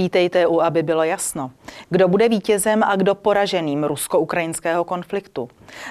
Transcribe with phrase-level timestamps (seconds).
[0.00, 1.50] Vítejte u, aby bylo jasno.
[1.90, 5.48] Kdo bude vítězem a kdo poraženým rusko-ukrajinského konfliktu?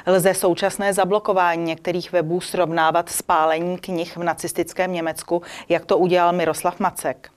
[0.07, 6.33] Lze současné zablokování některých webů srovnávat s pálení knih v nacistickém Německu, jak to udělal
[6.33, 7.29] Miroslav Macek?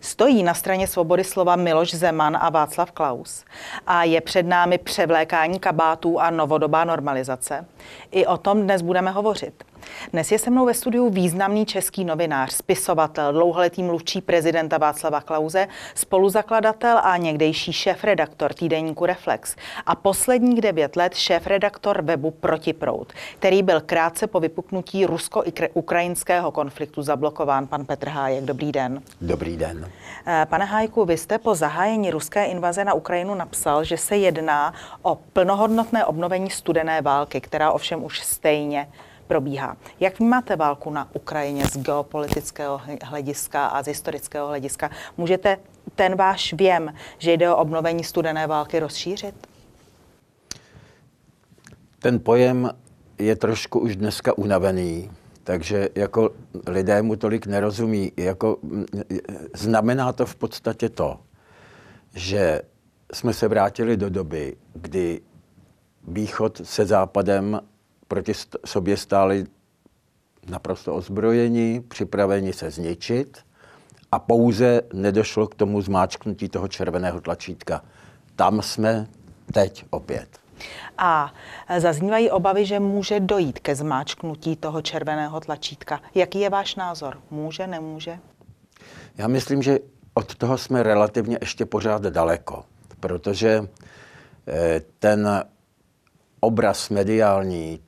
[0.00, 3.44] Stojí na straně svobody slova Miloš Zeman a Václav Klaus.
[3.86, 7.66] A je před námi převlékání kabátů a novodobá normalizace.
[8.10, 9.64] I o tom dnes budeme hovořit.
[10.12, 15.68] Dnes je se mnou ve studiu významný český novinář, spisovatel, dlouholetý mluvčí prezidenta Václava Klauze,
[15.94, 23.80] spoluzakladatel a někdejší šéf-redaktor týdeníku Reflex a posledních devět let šéf-redaktor webu Protiprout, který byl
[23.80, 27.66] krátce po vypuknutí rusko-ukrajinského konfliktu zablokován.
[27.66, 29.02] Pan Petr Hájek, dobrý den.
[29.20, 29.90] Dobrý den.
[30.26, 34.74] Eh, pane Hájku, vy jste po zahájení ruské invaze na Ukrajinu napsal, že se jedná
[35.02, 38.88] o plnohodnotné obnovení studené války, která ovšem už stejně
[39.26, 39.76] probíhá.
[40.00, 44.90] Jak vnímáte válku na Ukrajině z geopolitického hlediska a z historického hlediska?
[45.16, 45.56] Můžete
[45.94, 49.34] ten váš věm, že jde o obnovení studené války, rozšířit?
[51.98, 52.70] Ten pojem
[53.18, 55.10] je trošku už dneska unavený,
[55.44, 56.30] takže jako
[56.66, 58.12] lidé mu tolik nerozumí.
[58.16, 58.56] Jako,
[59.54, 61.20] znamená to v podstatě to,
[62.14, 62.62] že
[63.12, 65.20] jsme se vrátili do doby, kdy
[66.08, 67.60] východ se západem
[68.08, 68.32] proti
[68.66, 69.46] sobě stáli
[70.48, 73.38] naprosto ozbrojeni, připraveni se zničit
[74.12, 77.82] a pouze nedošlo k tomu zmáčknutí toho červeného tlačítka.
[78.36, 79.06] Tam jsme
[79.52, 80.28] teď opět.
[80.98, 81.34] A
[81.78, 86.00] zaznívají obavy, že může dojít ke zmáčknutí toho červeného tlačítka.
[86.14, 87.18] Jaký je váš názor?
[87.30, 88.18] Může, nemůže?
[89.18, 89.78] Já myslím, že
[90.14, 92.64] od toho jsme relativně ještě pořád daleko,
[93.00, 93.68] protože
[94.46, 95.44] eh, ten
[96.40, 97.80] obraz mediální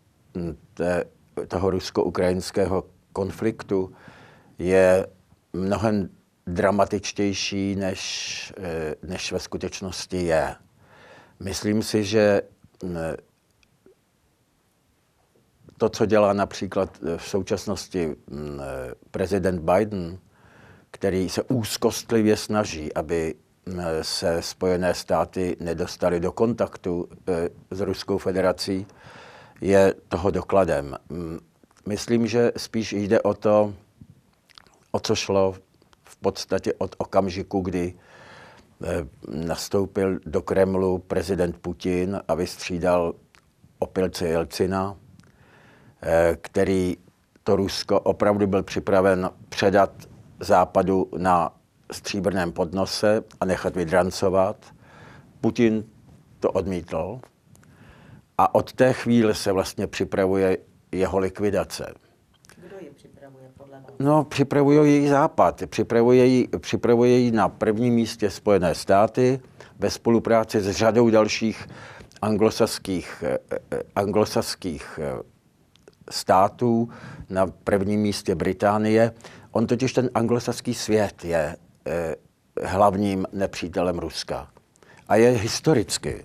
[0.75, 1.05] té,
[1.49, 3.93] toho rusko-ukrajinského konfliktu
[4.59, 5.07] je
[5.53, 6.09] mnohem
[6.47, 10.55] dramatičtější, než, eh, než ve skutečnosti je.
[11.41, 12.43] Myslím si, že
[12.85, 13.17] eh,
[15.79, 20.19] to, co dělá například v současnosti mm, eh, prezident Biden,
[20.91, 23.35] který se úzkostlivě snaží, aby
[23.67, 27.09] mm, se Spojené státy nedostaly do kontaktu
[27.71, 28.87] s Ruskou federací,
[29.61, 30.97] je toho dokladem.
[31.87, 33.75] Myslím, že spíš jde o to,
[34.91, 35.55] o co šlo
[36.05, 37.95] v podstatě od okamžiku, kdy
[38.85, 43.15] eh, nastoupil do Kremlu prezident Putin a vystřídal
[43.79, 44.97] opilce Jelcina,
[46.03, 46.97] eh, který
[47.45, 49.91] to Rusko opravdu byl připraven předat
[50.41, 51.57] západu na
[51.93, 54.57] stříbrném podnose a nechat vydrancovat.
[55.41, 55.85] Putin
[56.41, 57.21] to odmítl
[58.39, 60.59] a od té chvíle se vlastně připravuje
[60.93, 61.95] jeho likvidace.
[62.57, 63.93] Kdo ji připravuje podle vás?
[63.99, 65.63] No, připravuje její západ.
[65.67, 69.41] Připravuje ji, připravuje ji na prvním místě Spojené státy
[69.79, 71.69] ve spolupráci s řadou dalších
[72.23, 73.39] anglosaských, eh,
[73.73, 75.23] eh, anglosaských eh,
[76.11, 76.89] států,
[77.31, 79.13] na prvním místě Británie.
[79.51, 81.57] On totiž ten anglosaský svět je
[82.63, 84.51] hlavním nepřítelem Ruska.
[85.09, 86.25] A je historicky.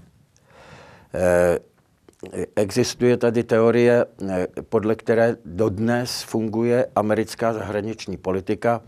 [2.55, 8.81] Existuje tady teorie, eh, podle které dodnes funguje americká zahraniční politika,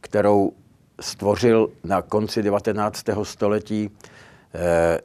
[0.00, 0.52] kterou
[1.00, 3.24] stvořil na konci 19.
[3.24, 3.90] století
[4.54, 4.98] eh,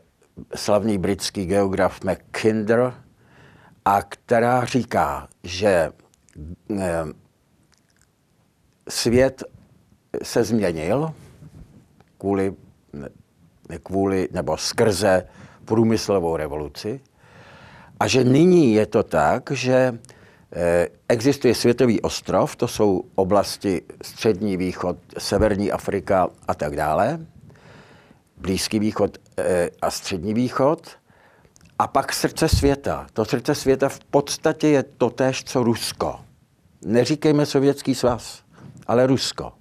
[0.55, 2.93] slavný britský geograf McKinder
[3.85, 5.91] a která říká, že
[6.79, 7.03] eh,
[8.89, 9.44] svět
[10.23, 11.13] se změnil
[12.17, 12.53] kvůli,
[13.83, 15.27] kvůli nebo skrze
[15.65, 17.01] průmyslovou revoluci,
[18.00, 20.00] a že nyní je to tak, že
[20.53, 27.19] eh, existuje světový ostrov, to jsou oblasti Střední východ, Severní Afrika a tak dále,
[28.38, 30.98] Blízký východ eh, a Střední východ,
[31.80, 33.07] a pak srdce světa.
[33.13, 36.19] To srdce světa v podstatě je totéž, co Rusko.
[36.86, 38.44] Neříkejme Sovětský svaz,
[38.88, 39.54] ale Rusko.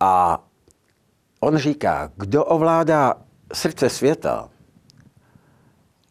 [0.00, 0.44] A
[1.40, 3.14] on říká, kdo ovládá
[3.52, 4.48] srdce světa,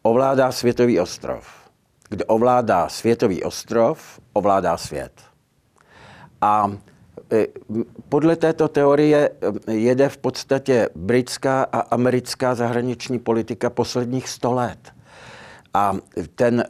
[0.06, 1.46] ovládá světový ostrov.
[2.08, 5.12] Kdo ovládá světový ostrov, ovládá svět.
[6.40, 6.72] A
[7.32, 7.46] e,
[8.08, 9.30] podle této teorie
[9.68, 14.92] e, jede v podstatě britská a americká zahraniční politika posledních sto let.
[15.74, 15.96] A
[16.34, 16.64] ten,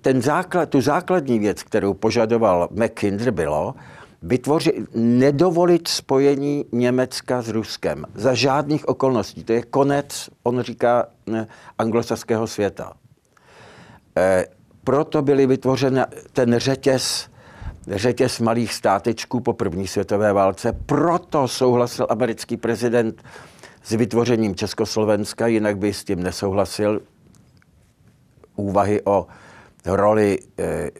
[0.00, 3.74] ten základ, tu základní věc, kterou požadoval McKinder, bylo,
[4.22, 8.04] vytvořit, nedovolit spojení Německa s Ruskem.
[8.14, 9.44] Za žádných okolností.
[9.44, 11.06] To je konec, on říká,
[11.78, 12.92] anglosaského světa.
[14.16, 14.46] E,
[14.84, 16.00] proto byly vytvořeny
[16.32, 17.30] ten řetěz
[17.88, 20.72] řetěz malých státečků po první světové válce.
[20.86, 23.22] Proto souhlasil americký prezident
[23.82, 27.02] s vytvořením Československa, jinak by s tím nesouhlasil.
[28.56, 29.26] Úvahy o
[29.86, 30.90] roli e,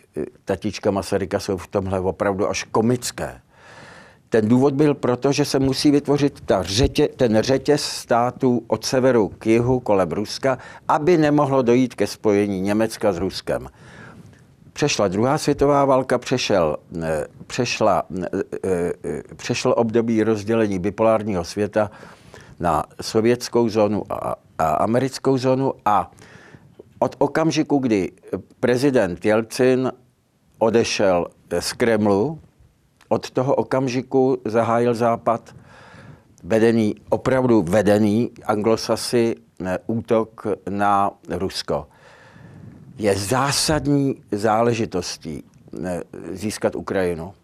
[0.44, 3.40] tatíčka Masaryka jsou v tomhle opravdu až komické.
[4.28, 9.28] Ten důvod byl proto, že se musí vytvořit ta řetě, ten řetěz států od severu
[9.28, 13.68] k jihu kolem Ruska, aby nemohlo dojít ke spojení Německa s Ruskem.
[14.72, 16.76] Přešla druhá světová válka, přešel,
[17.46, 18.02] přešla,
[19.36, 21.90] přešlo období rozdělení bipolárního světa
[22.60, 26.10] na sovětskou zónu a, a americkou zónu a
[27.00, 28.12] od okamžiku, kdy
[28.60, 29.92] prezident Jelcin
[30.58, 31.26] odešel
[31.60, 32.38] z Kremlu,
[33.08, 35.54] od toho okamžiku zahájil Západ
[36.44, 39.34] vedený, opravdu vedený anglosasy
[39.86, 41.88] útok na Rusko.
[42.98, 45.42] Je zásadní záležitostí
[46.32, 47.34] získat Ukrajinu,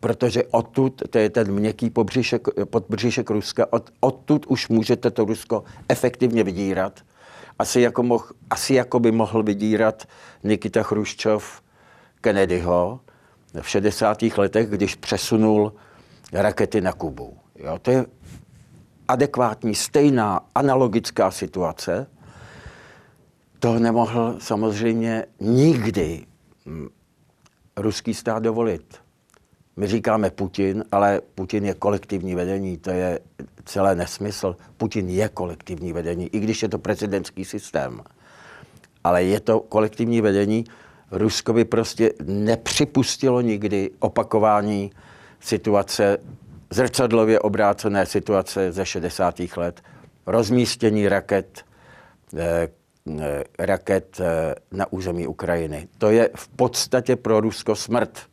[0.00, 5.64] protože odtud, to je ten měkký pobříšek, podbříšek Ruska, od, odtud už můžete to Rusko
[5.88, 7.00] efektivně vydírat.
[7.62, 10.08] Asi jako, moh, asi jako by mohl vydírat
[10.44, 11.62] Nikita Chruščov
[12.20, 13.00] Kennedyho,
[13.60, 14.22] v 60.
[14.22, 15.72] letech, když přesunul
[16.32, 17.38] rakety na Kubu.
[17.56, 18.06] Jo, to je
[19.08, 22.06] adekvátní, stejná, analogická situace.
[23.58, 26.26] To nemohl samozřejmě nikdy
[26.66, 26.88] hm,
[27.76, 29.02] ruský stát dovolit.
[29.76, 33.18] My říkáme Putin, ale Putin je kolektivní vedení, to je
[33.64, 34.56] celé nesmysl.
[34.76, 38.00] Putin je kolektivní vedení, i když je to prezidentský systém.
[39.04, 40.64] Ale je to kolektivní vedení,
[41.10, 44.92] Rusko by prostě nepřipustilo nikdy opakování
[45.40, 46.18] situace,
[46.70, 49.40] zrcadlově obrácené situace ze 60.
[49.56, 49.82] let,
[50.26, 51.64] rozmístění raket,
[52.36, 52.68] eh,
[53.20, 55.88] eh, raket eh, na území Ukrajiny.
[55.98, 58.31] To je v podstatě pro Rusko smrt.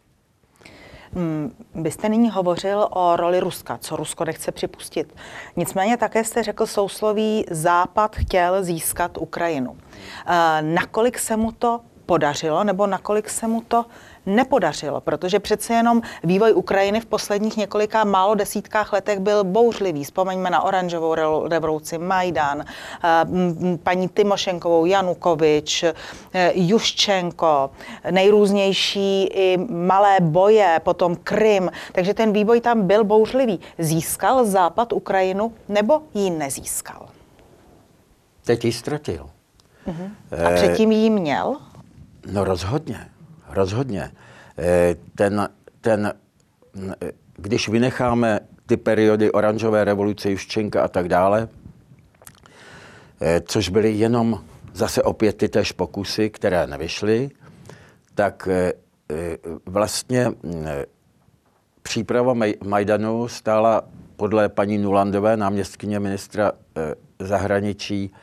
[1.13, 5.15] Hmm, byste nyní hovořil o roli Ruska, co Rusko nechce připustit.
[5.55, 9.77] Nicméně také jste řekl sousloví Západ chtěl získat Ukrajinu.
[10.61, 13.85] Nakolik se mu to podařilo, nebo nakolik se mu to
[14.25, 20.03] nepodařilo, protože přece jenom vývoj Ukrajiny v posledních několika málo desítkách letech byl bouřlivý.
[20.03, 21.15] Vzpomeňme na oranžovou
[21.49, 23.07] revoluci, Majdan, eh,
[23.83, 27.71] paní Timošenkovou, Janukovič, eh, Juščenko,
[28.11, 31.71] nejrůznější i malé boje, potom Krym.
[31.91, 33.59] Takže ten vývoj tam byl bouřlivý.
[33.77, 37.09] Získal Západ Ukrajinu nebo ji nezískal?
[38.45, 39.29] Teď ji ztratil.
[39.87, 40.09] Uh-huh.
[40.47, 41.57] A předtím ji měl?
[42.31, 43.09] No rozhodně,
[43.49, 44.11] rozhodně.
[44.57, 45.49] Eh, ten,
[45.81, 46.13] ten,
[47.01, 51.47] eh, když vynecháme ty periody oranžové revoluce, Juščenka a tak dále,
[53.21, 54.43] eh, což byly jenom
[54.73, 57.29] zase opět ty tež pokusy, které nevyšly,
[58.15, 58.47] tak
[59.65, 60.31] vlastně
[61.81, 63.81] příprava Majdanu stála
[64.15, 66.51] podle paní Nulandové, náměstkyně ministra
[67.19, 68.13] zahraničí,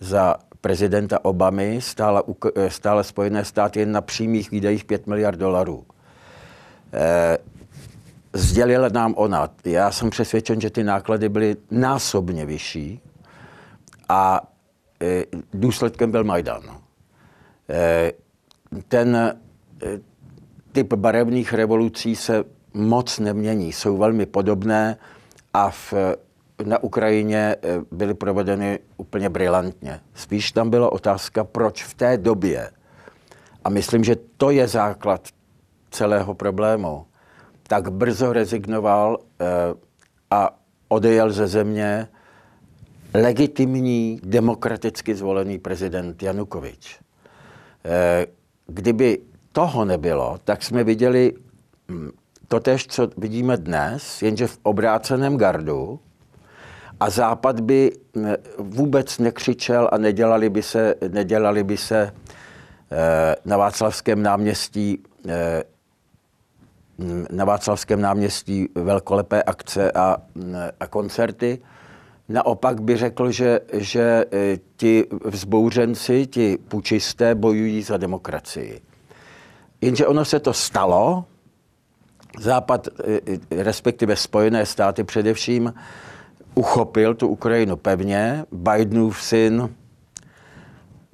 [0.00, 0.36] za
[0.66, 2.22] prezidenta Obamy stále,
[2.68, 5.86] stále Spojené státy jen na přímých výdajích 5 miliard dolarů.
[6.92, 7.38] E,
[8.32, 9.50] sdělila nám ona.
[9.64, 13.00] Já jsem přesvědčen, že ty náklady byly násobně vyšší
[14.08, 14.40] a
[15.02, 16.62] e, důsledkem byl Majdan.
[18.88, 19.38] Ten
[20.72, 22.44] typ barevných revolucí se
[22.74, 24.96] moc nemění, jsou velmi podobné
[25.54, 25.94] a v
[26.64, 30.00] na Ukrajině eh, byly provedeny úplně brilantně.
[30.14, 32.70] Spíš tam byla otázka, proč v té době,
[33.64, 35.28] a myslím, že to je základ
[35.90, 37.06] celého problému,
[37.62, 39.44] tak brzo rezignoval eh,
[40.30, 40.58] a
[40.88, 42.08] odejel ze země
[43.14, 47.00] legitimní, demokraticky zvolený prezident Janukovič.
[47.84, 48.26] Eh,
[48.66, 49.18] kdyby
[49.52, 51.32] toho nebylo, tak jsme viděli
[51.90, 52.10] hm,
[52.48, 56.00] to tež, co vidíme dnes, jenže v obráceném gardu,
[57.00, 57.92] a Západ by
[58.58, 62.12] vůbec nekřičel a nedělali by se, nedělali by se
[62.92, 65.62] eh, na Václavském náměstí eh,
[67.30, 70.16] na Václavském náměstí velkolepé akce a,
[70.80, 71.58] a koncerty.
[72.28, 78.80] Naopak by řekl, že, že eh, ti vzbouřenci, ti pučisté bojují za demokracii.
[79.80, 81.24] Jenže ono se to stalo,
[82.40, 82.88] Západ,
[83.50, 85.72] respektive Spojené státy především,
[86.56, 88.44] uchopil tu Ukrajinu pevně.
[88.52, 89.74] Bidenův syn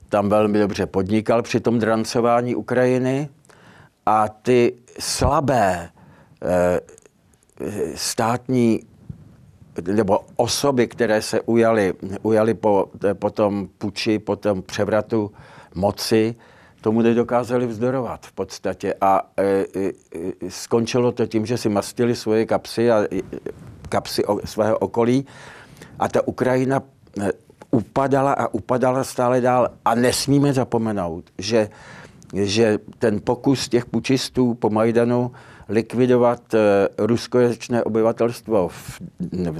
[0.09, 3.29] tam velmi dobře podnikal při tom drancování Ukrajiny
[4.07, 5.91] a ty slabé
[6.43, 6.81] eh,
[7.95, 8.81] státní
[9.93, 15.33] nebo osoby, které se ujaly, ujaly po, po tom puči, po tom převratu
[15.75, 16.35] moci,
[16.81, 18.95] tomu nedokázali vzdorovat v podstatě.
[19.01, 19.93] A e, e,
[20.49, 23.05] skončilo to tím, že si mastili svoje kapsy a
[23.93, 25.29] kapsy o, svého okolí
[26.01, 27.33] a ta Ukrajina e,
[27.69, 29.69] upadala a upadala stále dál.
[29.85, 31.69] A nesmíme zapomenout, že,
[32.33, 35.33] že ten pokus těch pučistů po Majdanu
[35.69, 39.01] likvidovat e, ruskojazyčné obyvatelstvo v,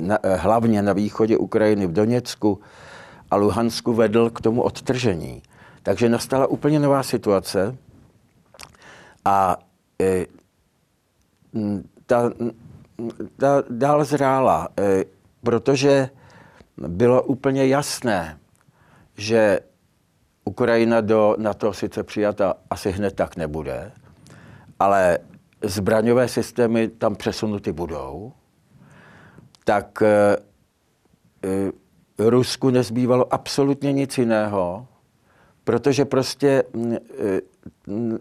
[0.01, 2.61] na, hlavně na východě Ukrajiny, v Doněcku
[3.31, 5.43] a Luhansku vedl k tomu odtržení.
[5.83, 7.77] Takže nastala úplně nová situace
[9.25, 9.57] a
[10.01, 10.27] e,
[12.07, 12.33] ta
[13.71, 15.05] dál zrála, e,
[15.43, 16.11] protože
[16.77, 18.39] bylo úplně jasné,
[19.17, 19.61] že
[20.45, 23.93] Ukrajina do NATO sice přijata asi hned tak nebude,
[24.79, 25.19] ale
[25.63, 28.33] zbraňové systémy tam přesunuty budou,
[29.65, 30.37] tak e,
[32.19, 34.87] Rusku nezbývalo absolutně nic jiného,
[35.65, 37.41] protože prostě e,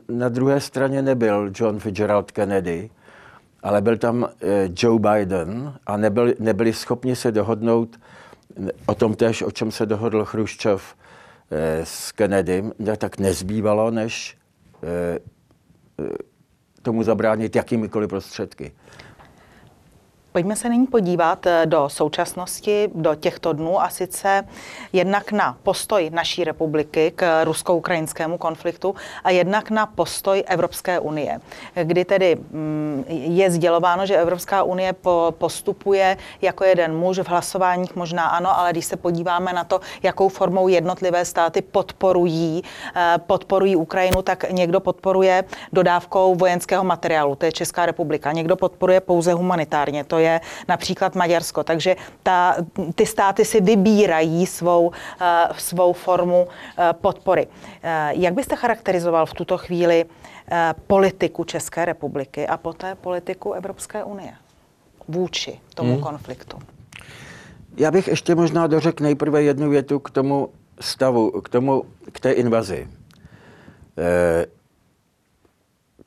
[0.10, 2.90] na druhé straně nebyl John Fitzgerald Kennedy,
[3.64, 8.00] ale byl tam e, Joe Biden a nebyli, nebyli schopni se dohodnout
[8.86, 10.84] o tom tež, o čem se dohodl Chruščov
[11.52, 14.38] e, s Kennedym, tak nezbývalo, než
[16.82, 18.72] tomu zabránit jakýmikoliv prostředky.
[20.32, 24.48] Pojďme se nyní podívat eh, do současnosti, do těchto dnů a sice
[24.94, 31.40] jednak na postoj naší republiky k rusko-ukrajinskému konfliktu a jednak na postoj Evropské unie,
[31.84, 34.96] kdy tedy mm, je sdělováno, že Evropská unie
[35.30, 40.30] postupuje jako jeden muž v hlasováních, možná ano, ale když se podíváme na to, jakou
[40.30, 42.64] formou jednotlivé státy podporují,
[42.96, 49.02] eh, podporují Ukrajinu, tak někdo podporuje dodávkou vojenského materiálu, to je Česká republika, někdo podporuje
[49.02, 51.64] pouze humanitárně, to je například Maďarsko.
[51.64, 52.56] Takže ta,
[52.96, 54.94] ty státy si vybírají svou, uh,
[55.58, 57.48] svou formu uh, podpory.
[57.48, 57.52] Uh,
[58.12, 60.06] jak byste charakterizoval v tuto chvíli
[60.88, 64.34] politiku České republiky a poté politiku Evropské unie
[65.08, 66.02] vůči tomu hmm.
[66.02, 66.60] konfliktu?
[67.78, 70.50] Já bych ještě možná dořekl nejprve jednu větu k tomu
[70.80, 72.88] stavu, k, tomu, k té invazi.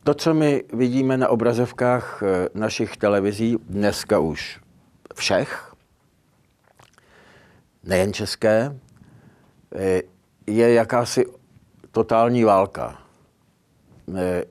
[0.05, 4.61] To, co my vidíme na obrazovkách eh, našich televizí, dneska už
[5.15, 5.75] všech,
[7.85, 8.81] nejen české,
[9.75, 10.03] eh,
[10.47, 11.27] je jakási
[11.91, 12.99] totální válka.
[14.17, 14.45] Eh,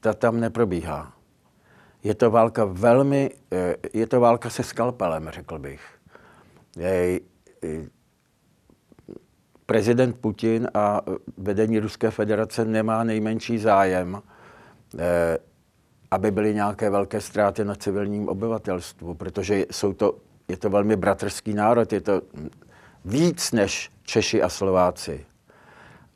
[0.00, 1.12] ta tam neprobíhá.
[2.02, 3.30] Je to válka velmi,
[3.92, 5.80] je to válka se skalpelem, řekl bych.
[9.66, 11.00] Prezident Putin a
[11.36, 14.22] vedení Ruské federace nemá nejmenší zájem
[16.10, 20.14] aby byly nějaké velké ztráty na civilním obyvatelstvu, protože jsou to,
[20.48, 22.22] je to velmi bratrský národ, je to
[23.04, 25.26] víc než Češi a Slováci.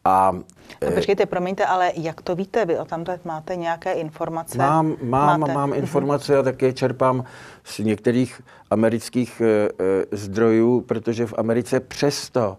[0.04, 0.34] A, a
[0.80, 2.64] eh, počkejte, promiňte, ale jak to víte?
[2.64, 4.58] Vy o tam máte nějaké informace?
[4.58, 5.52] Mám, mám, máte?
[5.52, 5.78] mám mhm.
[5.78, 7.24] informace a také čerpám
[7.64, 9.68] z některých amerických e,
[10.16, 12.56] zdrojů, protože v Americe přesto,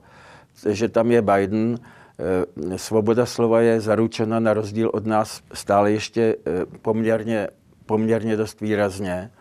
[0.69, 2.02] že tam je Biden, Eh,
[2.75, 7.47] svoboda slova je zaručena na rozdíl od nás stále ještě eh, poměrně,
[7.85, 9.31] poměrně dost výrazně.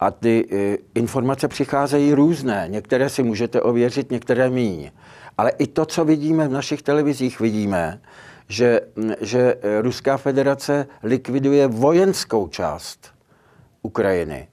[0.00, 2.64] A ty eh, informace přicházejí různé.
[2.68, 4.90] Některé si můžete ověřit, některé míň.
[5.38, 8.00] Ale i to, co vidíme v našich televizích, vidíme,
[8.48, 13.12] že, hm, že Ruská federace likviduje vojenskou část
[13.82, 14.48] Ukrajiny.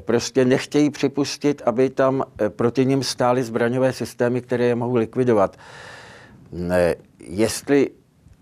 [0.00, 5.56] Prostě nechtějí připustit, aby tam proti ním stály zbraňové systémy, které je mohou likvidovat
[7.20, 7.90] jestli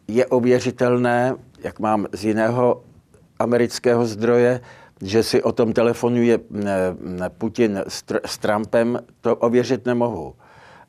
[0.08, 2.82] je ověřitelné, jak mám z jiného
[3.38, 4.60] amerického zdroje,
[5.02, 6.38] že si o tom telefonuje
[7.38, 7.82] Putin
[8.26, 10.34] s Trumpem, to ověřit nemohu.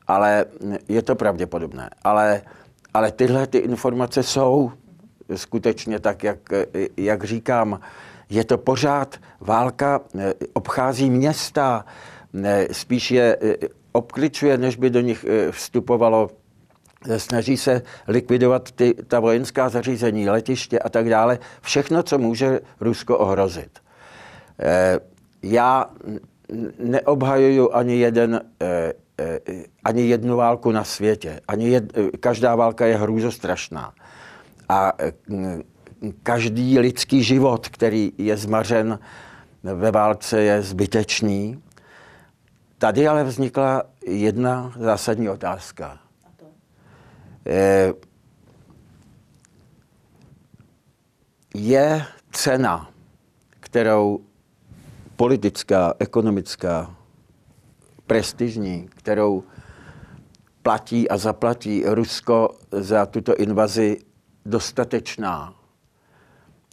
[0.06, 0.44] Ale
[0.88, 1.90] je to pravděpodobné.
[2.04, 2.42] Ale,
[2.94, 4.72] ale tyhle ty informace jsou
[5.34, 6.38] skutečně tak, jak,
[6.96, 7.80] jak říkám.
[8.30, 10.00] Je to pořád válka,
[10.52, 11.84] obchází města,
[12.72, 13.38] spíš je
[13.92, 16.30] obkličuje, než by do nich vstupovalo
[17.16, 21.38] snaží se likvidovat ty, ta vojenská zařízení, letiště a tak dále.
[21.60, 23.78] Všechno, co může Rusko ohrozit.
[24.58, 25.00] Eh,
[25.42, 25.90] já
[26.78, 29.40] neobhajuju ani jeden eh, eh,
[29.84, 31.40] ani jednu válku na světě.
[31.48, 33.92] Ani jed, každá válka je hrůzostrašná.
[34.68, 34.92] A
[36.22, 38.98] každý lidský život, který je zmařen
[39.62, 41.62] ve válce, je zbytečný.
[42.78, 46.01] Tady ale vznikla jedna zásadní otázka.
[47.46, 47.92] Eh,
[51.54, 52.90] je cena,
[53.60, 54.20] kterou
[55.16, 56.96] politická, ekonomická,
[58.06, 59.44] prestižní, kterou
[60.62, 63.98] platí a zaplatí Rusko za tuto invazi
[64.46, 65.54] dostatečná,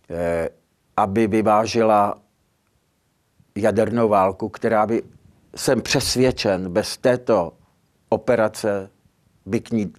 [0.10, 0.50] eh,
[0.98, 2.16] aby vyvážila
[3.56, 5.04] jadernou válku, která by,
[5.56, 7.54] jsem přesvědčen, bez této
[8.10, 8.90] operace
[9.46, 9.94] by k ní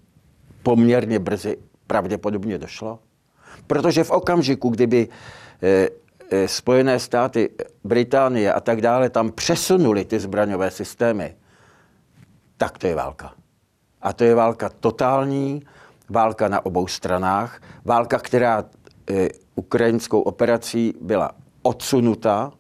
[0.63, 2.99] poměrně brzy pravděpodobně došlo.
[3.67, 5.09] Protože v okamžiku, kdyby
[5.63, 5.89] eh,
[6.31, 7.51] eh, Spojené státy,
[7.85, 11.37] Británie a tak dále tam přesunuli ty zbraňové systémy,
[12.57, 13.35] tak to je válka.
[14.03, 15.63] A to je válka totální,
[16.09, 18.65] válka na obou stranách, válka, která
[19.11, 21.31] e, ukrajinskou operací byla
[21.63, 22.53] odsunuta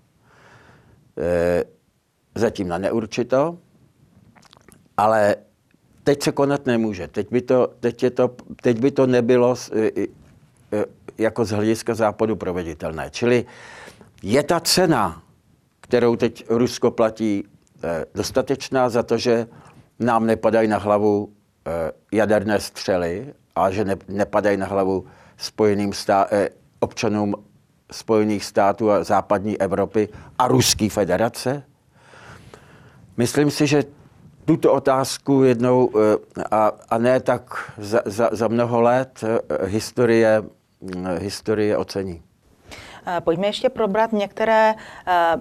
[2.34, 3.58] zatím na neurčito,
[4.96, 5.36] ale
[6.04, 7.08] teď se konat nemůže.
[7.08, 8.30] Teď by to, teď je to,
[8.62, 10.06] teď by to nebylo e, e,
[11.18, 13.10] jako z hlediska západu proveditelné.
[13.10, 13.46] Čili
[14.22, 15.22] je ta cena,
[15.80, 17.44] kterou teď Rusko platí,
[17.84, 19.46] e, dostatečná za to, že
[19.98, 21.32] nám nepadají na hlavu
[21.66, 26.28] Eh, jaderné střely a že ne, nepadají na hlavu spojeným stá,
[26.80, 27.34] občanům
[27.92, 31.62] Spojených států a západní Evropy a Ruské federace?
[33.16, 33.84] Myslím si, že
[34.50, 39.24] tuto otázku jednou eh, a, a ne tak za, za, za mnoho let
[39.64, 40.42] historie,
[41.18, 42.22] historie ocení.
[43.20, 44.74] Pojďme ještě probrat některé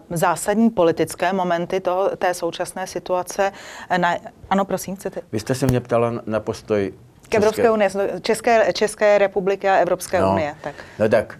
[0.10, 3.51] zásadní politické momenty toho, té současné situace.
[3.98, 4.16] Na,
[4.50, 5.22] ano, prosím, chcete?
[5.32, 6.94] Vy jste se mě ptala na postoj
[7.30, 7.89] k Evropské unie,
[8.22, 10.56] České, České republiky a Evropské no, unie.
[10.62, 10.75] Tak.
[11.00, 11.39] No tak,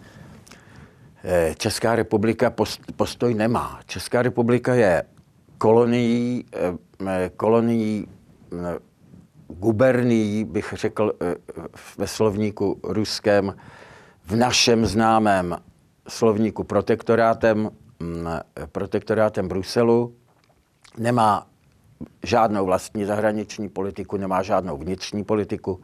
[1.24, 2.54] eh, Česká republika
[2.96, 3.80] postoj nemá.
[3.86, 5.04] Česká republika je
[5.58, 6.89] kolonií, eh,
[7.38, 8.08] kolonií
[8.54, 8.80] eh,
[9.48, 11.14] gubernií, bych řekl
[11.98, 13.56] ve slovníku ruském,
[14.26, 15.58] v našem známém
[16.08, 18.28] slovníku protektorátem, mm,
[18.72, 20.14] protektorátem Bruselu.
[20.98, 21.48] Nemá
[22.24, 25.82] žádnou vlastní zahraniční politiku, nemá žádnou vnitřní politiku.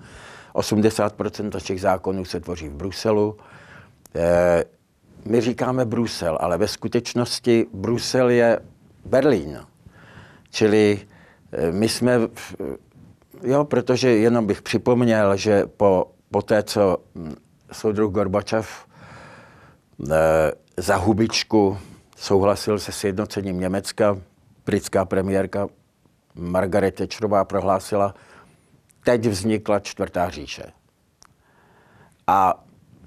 [0.54, 3.38] 80% našich zákonů se tvoří v Bruselu.
[4.16, 4.64] Eh,
[5.26, 8.60] my říkáme Brusel, ale ve skutečnosti Brusel je
[9.06, 9.60] Berlín.
[10.56, 11.08] Čili
[11.52, 12.20] eh, my jsme,
[13.44, 17.36] jo, protože jenom bych připomněl, že po, po té, co hm,
[17.72, 18.88] soudruh Gorbačov
[20.12, 21.78] eh, za hubičku
[22.18, 24.18] souhlasil se sjednocením Německa,
[24.66, 25.68] britská premiérka
[26.36, 28.16] Margaret Thatcherová prohlásila,
[29.04, 30.64] teď vznikla čtvrtá říše.
[32.28, 32.64] A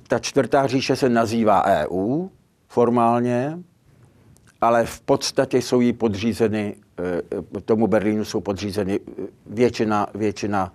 [0.09, 2.29] ta čtvrtá říše se nazývá EU
[2.67, 3.59] formálně,
[4.61, 6.88] ale v podstatě jsou jí podřízeny, eh,
[7.65, 9.01] tomu Berlínu jsou podřízeny
[9.47, 10.73] většina, většina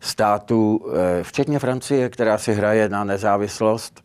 [0.00, 0.86] států,
[1.20, 4.00] eh, včetně Francie, která si hraje na nezávislost,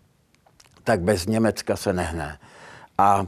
[0.83, 2.37] tak bez Německa se nehne.
[2.97, 3.25] A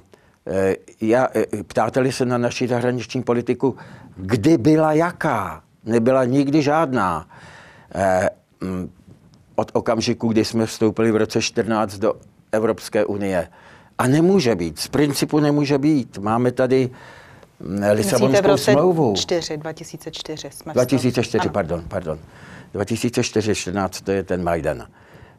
[0.48, 1.28] eh, já,
[1.68, 3.78] ptáte-li se na naši zahraniční politiku,
[4.16, 5.64] kdy byla jaká.
[5.86, 7.28] Nebyla nikdy žádná.
[7.96, 8.30] Eh,
[8.62, 8.92] mm,
[9.56, 12.14] od okamžiku, kdy jsme vstoupili v roce 14 do
[12.52, 13.48] Evropské unie.
[13.98, 16.18] A nemůže být, z principu nemůže být.
[16.18, 16.90] Máme tady
[17.94, 19.14] Lisabonskou v roce smlouvu.
[19.16, 22.20] 4, 2004 jsme 2004, pardon, pardon.
[22.74, 24.88] 2004, 14, to je ten Majdan.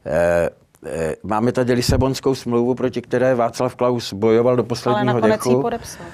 [0.07, 0.51] Eh,
[0.87, 5.51] eh, máme tady Lisabonskou smlouvu, proti které Václav Klaus bojoval do posledního Ale dechu.
[5.51, 6.07] Ji podepsal.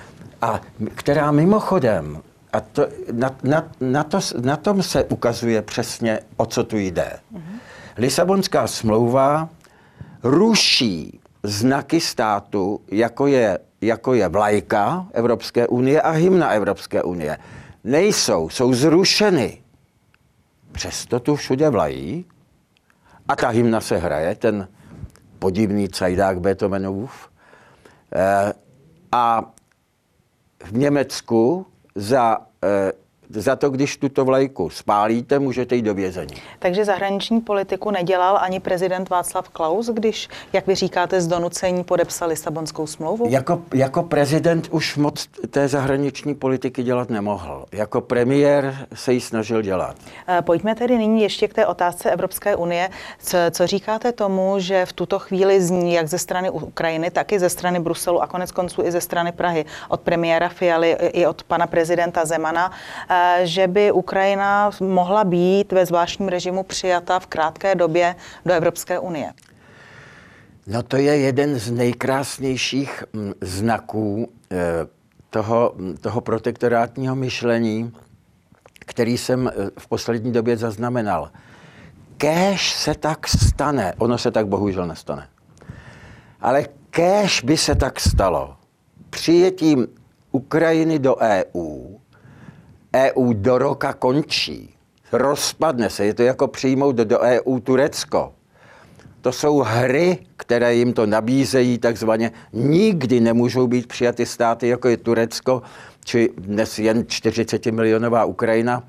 [0.43, 0.61] A
[0.95, 6.65] která mimochodem a to, na, na, na, to, na tom se ukazuje přesně, o co
[6.65, 7.13] tu jde.
[7.35, 7.59] Mm-hmm.
[7.97, 9.49] Lisabonská smlouva
[10.23, 17.39] ruší znaky státu, jako je, jako je vlajka Evropské unie a hymna Evropské unie.
[17.85, 19.63] Nejsou, jsou zrušeny.
[20.73, 22.25] Přesto tu všude vlají
[23.29, 24.69] a ta hymna se hraje, ten
[25.39, 27.31] podivný cajdák Beethovenův.
[28.15, 28.53] E,
[29.13, 29.53] a
[30.65, 32.93] v Německu za, eh,
[33.35, 36.35] za to, když tuto vlajku spálíte, můžete jít do vězení.
[36.59, 42.29] Takže zahraniční politiku nedělal ani prezident Václav Klaus, když, jak vy říkáte, z donucení podepsal
[42.29, 43.27] Lisabonskou smlouvu?
[43.29, 47.65] Jako, jako prezident už moc té zahraniční politiky dělat nemohl.
[47.73, 49.97] Jako premiér se ji snažil dělat.
[50.29, 52.91] Eh, pojďme tedy nyní ještě k té otázce Evropské unie.
[53.19, 57.39] Co, co říkáte tomu, že v tuto chvíli zní jak ze strany Ukrajiny, tak i
[57.39, 61.43] ze strany Bruselu a konec konců i ze strany Prahy, od premiéra Fialy i od
[61.43, 62.73] pana prezidenta Zemana,
[63.11, 68.99] eh, že by Ukrajina mohla být ve zvláštním režimu přijata v krátké době do Evropské
[68.99, 69.33] unie?
[70.67, 74.57] No to je jeden z nejkrásnějších mm, znaků eh,
[75.31, 77.93] toho, toho protektorátního myšlení,
[78.79, 81.31] který jsem eh, v poslední době zaznamenal.
[82.17, 85.29] Kéž se tak stane, ono se tak bohužel nestane,
[86.41, 88.57] ale kéž by se tak stalo
[89.15, 89.87] přijetím
[90.33, 91.97] Ukrajiny do EU,
[92.95, 94.75] EU do roka končí,
[95.13, 98.33] rozpadne se, je to jako přijmout do EU Turecko.
[99.21, 104.97] to jsou hry, které jim to nabízejí, takzvaně nikdy nemůžou být přijaty státy, jako je
[104.97, 105.63] Turecko,
[106.05, 108.83] či dnes jen 40 milionová Ukrajina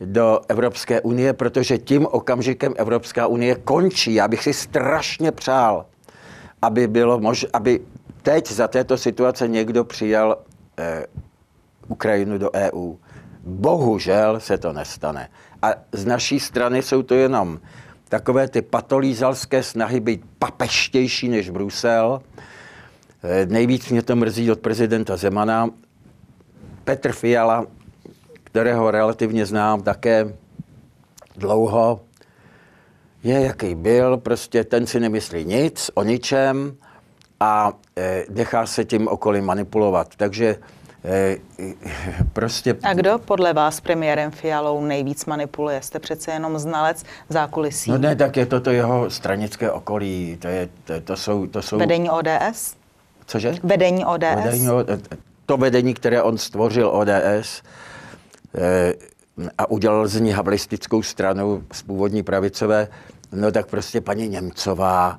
[0.00, 4.14] do Evropské unie, protože tím okamžikem Evropská unie končí.
[4.14, 5.86] Já bych si strašně přál,
[6.62, 7.80] aby bylo mož, aby
[8.22, 10.38] teď za této situace někdo přijal
[10.78, 11.06] eh,
[11.88, 12.94] Ukrajinu do EU.
[13.46, 15.28] Bohužel se to nestane.
[15.62, 17.60] A z naší strany jsou to jenom
[18.08, 22.22] takové ty patolízalské snahy být papeštější než Brusel.
[23.22, 25.70] Eh, nejvíc mě to mrzí od prezidenta Zemana.
[26.84, 27.66] Petr Fiala,
[28.44, 30.34] kterého relativně znám také
[31.36, 32.00] dlouho,
[33.24, 36.76] je jaký byl, prostě ten si nemyslí nic o ničem
[37.40, 40.16] a e, nechá se tím okolí manipulovat.
[40.16, 40.56] Takže
[42.32, 42.76] prostě...
[42.82, 45.82] A kdo podle vás premiérem Fialou nejvíc manipuluje?
[45.82, 47.90] Jste přece jenom znalec zákulisí.
[47.90, 50.38] No ne, tak je to to jeho stranické okolí.
[50.40, 51.78] To, je, to, to, jsou, to jsou...
[51.78, 52.76] Vedení ODS?
[53.26, 53.54] Cože?
[53.62, 54.44] Vedení ODS?
[54.44, 54.68] Vedení,
[55.46, 57.62] to vedení, které on stvořil ODS,
[58.58, 58.94] e,
[59.58, 62.88] a udělal z ní havlistickou stranu z původní pravicové,
[63.32, 65.18] no tak prostě paní Němcová,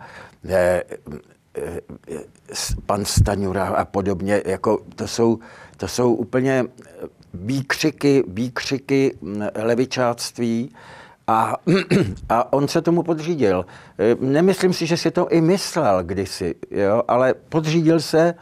[0.49, 0.83] eh,
[1.57, 1.81] eh,
[2.85, 5.39] pan Staňura a podobně, jako to jsou,
[5.77, 6.65] to jsou úplně
[7.33, 10.75] výkřiky, výkřiky hm, levičáctví
[11.27, 11.55] a,
[12.29, 13.65] a on se tomu podřídil.
[13.99, 18.33] Eh, nemyslím si, že si to i myslel kdysi, jo, ale podřídil se,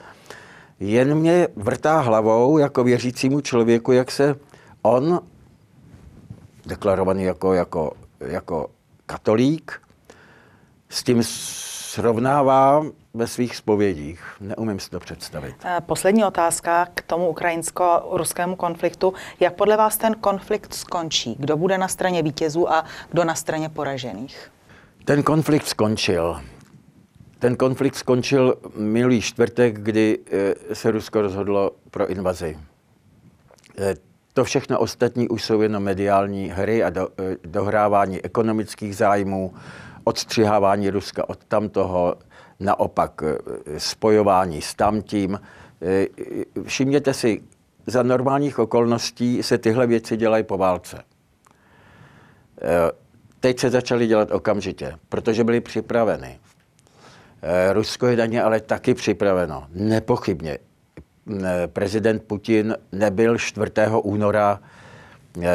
[0.80, 4.36] jen mě vrtá hlavou jako věřícímu člověku, jak se
[4.82, 5.20] on,
[6.66, 8.70] deklarovaný jako, jako, jako
[9.06, 9.82] katolík,
[10.90, 11.24] s tím
[11.94, 14.22] srovnává ve svých spovědích.
[14.42, 15.56] Neumím si to představit.
[15.64, 19.14] Eh, poslední otázka k tomu ukrajinsko-ruskému konfliktu.
[19.40, 21.36] Jak podle vás ten konflikt skončí?
[21.40, 24.52] Kdo bude na straně vítězů a kdo na straně poražených?
[25.06, 26.42] Ten konflikt skončil.
[27.40, 32.58] Ten konflikt skončil minulý čtvrtek, kdy eh, se Rusko rozhodlo pro invazi.
[33.78, 33.96] Eh,
[34.34, 37.10] to všechno ostatní už jsou jenom mediální hry a do,
[37.46, 39.54] dohrávání ekonomických zájmů,
[40.04, 42.16] odstřihávání Ruska od tamtoho,
[42.60, 45.40] naopak eh, spojování s tamtím.
[45.82, 46.08] Eh,
[46.64, 47.42] všimněte si,
[47.88, 50.98] za normálních okolností se tyhle věci dělají po válce.
[52.62, 52.92] Eh,
[53.40, 56.40] teď se začaly dělat okamžitě, protože byly připraveny.
[57.74, 60.58] Rusko je na ně ale taky připraveno, nepochybně.
[61.68, 63.72] Prezident Putin nebyl 4.
[64.04, 64.83] února Eh,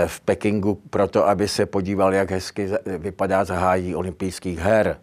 [0.07, 5.01] v Pekingu proto, aby se podíval, jak hezky vypadá zahájí olympijských her.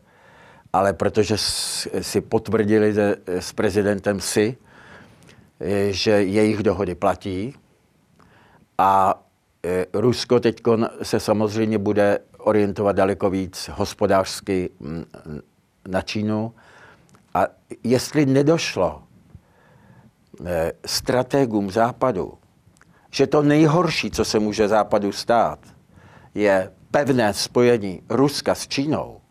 [0.74, 1.36] Ale protože
[2.02, 2.94] si potvrdili
[3.26, 4.58] s prezidentem si,
[5.60, 7.56] eh, že jejich dohody platí
[8.78, 9.24] a
[9.64, 10.62] eh, Rusko teď
[11.04, 15.06] se samozřejmě bude orientovat daleko víc hospodářsky mm,
[15.88, 16.54] na Čínu.
[17.34, 17.48] A
[17.84, 19.02] jestli nedošlo
[20.86, 22.34] strategům západu
[23.16, 25.60] že to nejhorší, co se může Západu stát,
[26.34, 29.22] je pevné spojení Ruska s Čínou,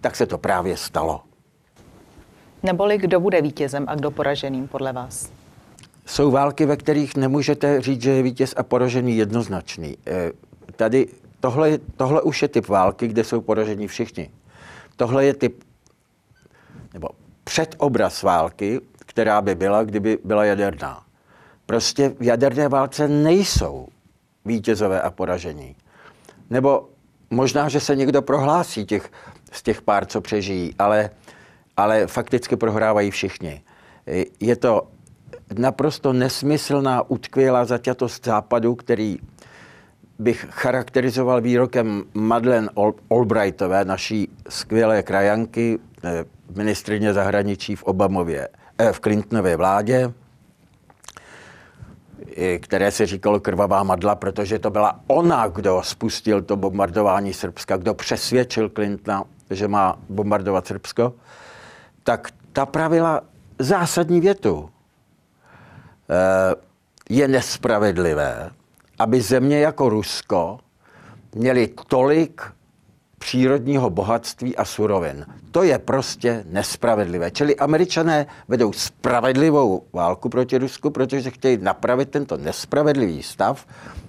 [0.00, 1.22] tak se to právě stalo.
[2.62, 5.32] Neboli kdo bude vítězem a kdo poraženým podle vás?
[6.06, 9.96] Jsou války, ve kterých nemůžete říct, že je vítěz a poražený jednoznačný.
[10.06, 10.32] Eh,
[10.76, 11.08] tady
[11.40, 14.30] tohle, tohle už je typ války, kde jsou poražení všichni.
[14.96, 15.64] Tohle je typ,
[16.94, 17.08] nebo
[17.44, 21.09] předobraz války, která by byla, kdyby byla jaderná.
[21.70, 23.88] Prostě v jaderné válce nejsou
[24.44, 25.76] vítězové a poražení.
[26.50, 26.88] Nebo
[27.30, 29.10] možná, že se někdo prohlásí těch,
[29.52, 31.10] z těch pár, co přežijí, ale,
[31.76, 33.62] ale fakticky prohrávají všichni.
[34.40, 34.88] Je to
[35.58, 39.18] naprosto nesmyslná, utkvělá zaťatost západu, který
[40.18, 42.68] bych charakterizoval výrokem Madeleine
[43.10, 50.12] Albrightové, naší skvělé krajanky, eh, ministrině zahraničí v Obamově, eh, v Clintonově vládě,
[52.58, 57.94] které se říkalo krvavá madla, protože to byla ona, kdo spustil to bombardování Srbska, kdo
[57.94, 61.14] přesvědčil Clintona, že má bombardovat Srbsko,
[62.04, 63.20] tak ta pravila
[63.58, 64.70] zásadní větu.
[66.10, 66.54] Eh,
[67.10, 68.50] je nespravedlivé,
[68.98, 70.58] aby země jako Rusko
[71.34, 72.42] měly tolik
[73.20, 75.26] přírodního bohatství a surovin.
[75.50, 77.30] To je prostě nespravedlivé.
[77.30, 83.66] Čili američané vedou spravedlivou válku proti Rusku, protože chtějí napravit tento nespravedlivý stav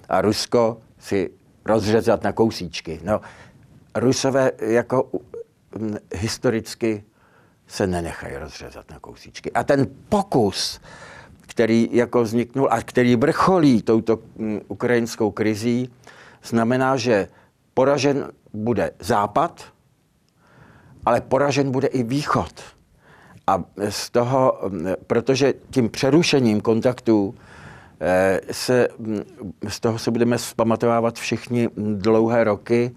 [0.08, 1.30] a Rusko si
[1.64, 3.00] rozřezat na kousíčky.
[3.04, 3.20] No,
[3.94, 5.10] Rusové jako
[6.14, 7.04] historicky
[7.66, 9.52] se nenechají rozřezat na kousíčky.
[9.52, 10.80] A ten pokus,
[11.40, 14.18] který jako vzniknul a který vrcholí touto
[14.68, 15.92] ukrajinskou krizí,
[16.42, 17.28] znamená, že
[17.74, 19.72] poražen bude Západ
[21.06, 22.52] ale poražen bude i východ.
[23.46, 24.60] A z toho,
[25.06, 27.34] protože tím přerušením kontaktů
[28.00, 28.88] eh, se,
[29.68, 32.90] z toho se budeme zpamatovávat všichni dlouhé roky.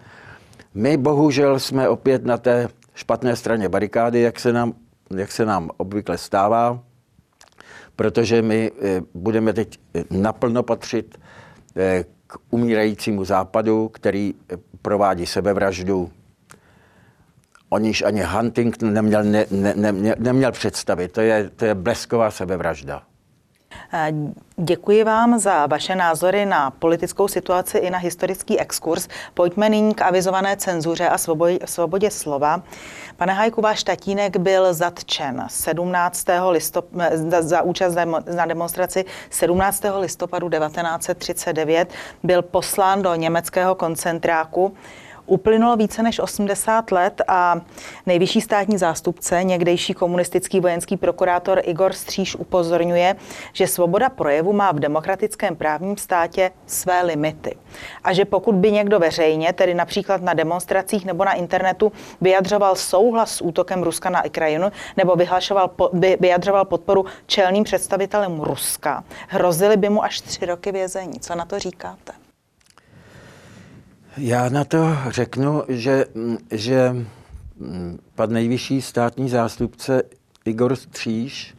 [0.74, 4.74] My bohužel jsme opět na té špatné straně barikády, jak se nám,
[5.16, 6.80] jak se nám obvykle stává,
[7.96, 9.80] protože my eh, budeme teď
[10.12, 11.18] naplno patřit
[11.76, 14.34] eh, k umírajícímu západu, který
[14.82, 16.12] provádí sebevraždu
[17.70, 21.12] o níž ani Huntington neměl, ne, ne, ne, neměl představit.
[21.12, 23.04] To je, to je blesková sebevražda.
[24.58, 29.08] Děkuji vám za vaše názory na politickou situaci i na historický exkurs.
[29.34, 31.18] Pojďme nyní k avizované cenzuře a
[31.66, 32.62] svobodě, slova.
[33.18, 36.26] Pane Hajku, váš tatínek byl zatčen 17.
[36.50, 37.96] Listop, za, za účast
[38.36, 39.84] na demonstraci 17.
[40.00, 41.94] listopadu 1939.
[42.24, 44.76] Byl poslán do německého koncentráku.
[45.26, 47.62] Uplynulo více než 80 let a
[48.06, 53.16] nejvyšší státní zástupce, někdejší komunistický vojenský prokurátor Igor Stříž upozorňuje,
[53.54, 57.56] že svoboda projevu má v demokratickém právním státě své limity.
[58.04, 63.32] A že pokud by někdo veřejně, tedy například na demonstracích nebo na internetu, vyjadřoval souhlas
[63.32, 65.72] s útokem Ruska na Ukrajinu nebo vyhlašoval,
[66.20, 71.20] vyjadřoval podporu čelným představitelům Ruska, hrozily by mu až tři roky vězení.
[71.20, 72.25] Co na to říkáte?
[74.18, 76.06] Já na to řeknu, že,
[76.52, 76.96] že
[78.16, 80.04] pan nejvyšší státní zástupce
[80.46, 81.56] Igor Stříž,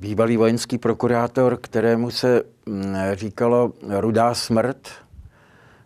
[0.00, 4.88] bývalý vojenský prokurátor, kterému se mm, říkalo rudá smrt,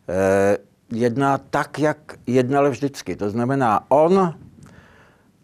[0.08, 0.58] eh,
[0.92, 3.16] jedná tak, jak jednal vždycky.
[3.16, 4.34] To znamená, on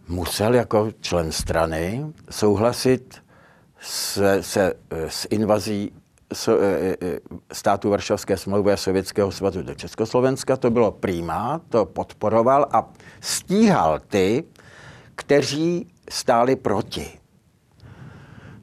[0.08, 3.14] musel jako člen strany souhlasit
[3.80, 4.74] se, se,
[5.08, 5.92] s invazí
[7.52, 10.56] státu Varšavské smlouvy a Sovětského svazu do Československa.
[10.56, 12.88] To bylo přímá, to podporoval a
[13.20, 14.44] stíhal ty,
[15.14, 17.10] kteří stáli proti.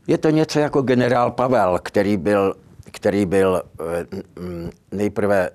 [0.08, 2.56] Je to něco jako generál Pavel, který byl,
[2.91, 3.62] který byl
[4.91, 5.49] nejprve,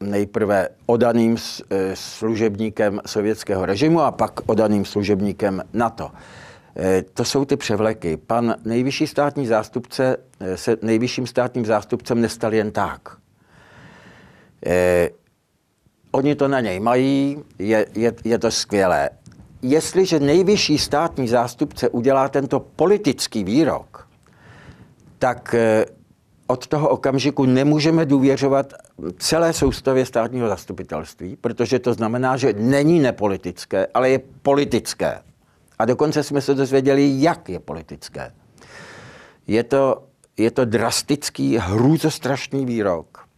[0.00, 1.36] nejprve odaným
[1.94, 6.10] služebníkem sovětského režimu a pak odaným služebníkem NATO.
[6.76, 8.16] Eh, to jsou ty převleky.
[8.16, 13.16] Pan nejvyšší státní zástupce eh, se nejvyšším státním zástupcem nestal jen tak.
[14.66, 15.10] Eh,
[16.10, 19.10] oni to na něj mají, je, je, je to skvělé.
[19.62, 24.08] Jestliže nejvyšší státní zástupce udělá tento politický výrok,
[25.18, 25.54] tak
[26.46, 28.72] od toho okamžiku nemůžeme důvěřovat
[29.18, 35.18] celé soustavě státního zastupitelství, protože to znamená, že není nepolitické, ale je politické.
[35.78, 38.32] A dokonce jsme se dozvěděli, jak je politické.
[39.46, 40.04] Je to,
[40.36, 43.28] je to drastický, hrůzostrašný výrok,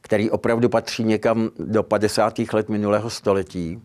[0.00, 2.38] který opravdu patří někam do 50.
[2.52, 3.82] let minulého století.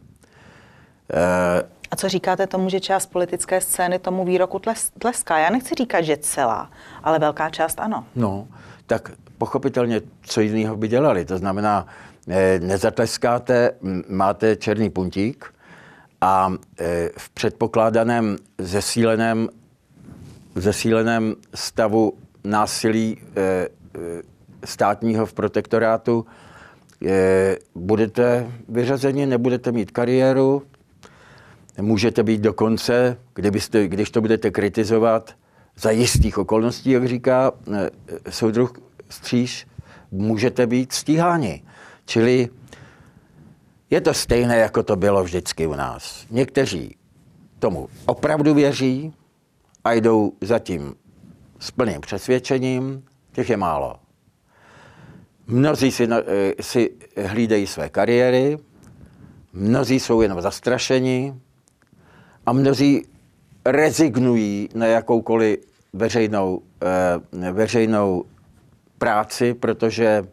[1.91, 4.62] A co říkáte tomu, že část politické scény tomu výroku
[4.99, 5.38] tleská?
[5.38, 6.71] Já nechci říkat, že celá,
[7.03, 8.05] ale velká část ano.
[8.15, 8.47] No,
[8.86, 11.25] tak pochopitelně, co jiného by dělali.
[11.25, 11.88] To znamená,
[12.27, 13.71] eh, nezatleskáte,
[14.10, 15.54] máte černý puntík,
[16.25, 19.49] a e, v předpokládaném zesíleném,
[20.55, 23.67] zesíleném stavu násilí e, e,
[24.65, 26.25] státního v protektorátu
[27.75, 30.63] budete vyřazeni, nebudete mít kariéru,
[31.81, 35.35] můžete být dokonce, kdybyste, když to budete kritizovat,
[35.77, 37.51] za jistých okolností, jak říká
[38.29, 38.73] soudruh
[39.09, 39.67] Stříž,
[40.11, 41.63] můžete být stíháni.
[42.05, 42.49] Čili
[43.89, 46.25] je to stejné, jako to bylo vždycky u nás.
[46.31, 46.95] Někteří
[47.59, 49.13] tomu opravdu věří
[49.83, 50.95] a jdou zatím
[51.59, 53.95] s plným přesvědčením, těch je málo.
[55.47, 56.91] Mnozí si, eh, si
[57.25, 58.57] hlídají své kariéry,
[59.53, 61.35] mnozí jsou jenom zastrašeni
[62.45, 63.05] a mnozí
[63.65, 65.59] rezignují na jakoukoliv
[65.93, 66.61] veřejnou,
[67.41, 68.23] eh, veřejnou
[68.97, 70.23] práci, protože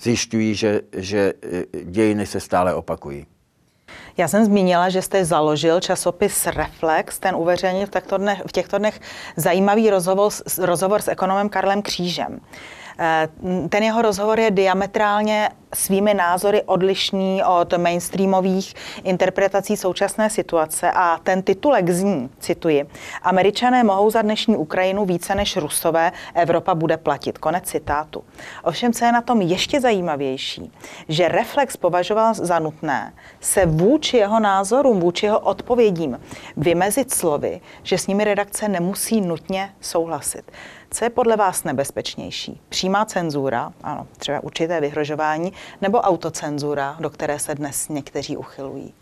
[0.00, 3.26] zjišťují, že, že e, dějiny se stále opakují.
[4.16, 9.00] Já jsem zmínila, že jste založil časopis Reflex, ten uveřejnil v těchto v těchto dnech
[9.36, 12.40] zajímavý rozhovor, rozhovor s ekonomem Karlem Křížem.
[12.98, 13.28] Eh,
[13.68, 21.42] ten jeho rozhovor je diametrálně svými názory odlišný od mainstreamových interpretací současné situace a ten
[21.42, 22.86] titulek zní, cituji,
[23.22, 27.38] Američané mohou za dnešní Ukrajinu více než Rusové, Evropa bude platit.
[27.38, 28.24] Konec citátu.
[28.64, 30.72] Ovšem, co je na tom ještě zajímavější,
[31.08, 36.20] že Reflex považoval za nutné se vůči jeho názorům, vůči jeho odpovědím
[36.56, 40.52] vymezit slovy, že s nimi redakce nemusí nutně souhlasit.
[40.92, 42.60] Co je podle vás nebezpečnější?
[42.68, 48.94] Přímá cenzura, ano, třeba určité vyhrožování, nebo autocenzura, do které se dnes někteří uchylují?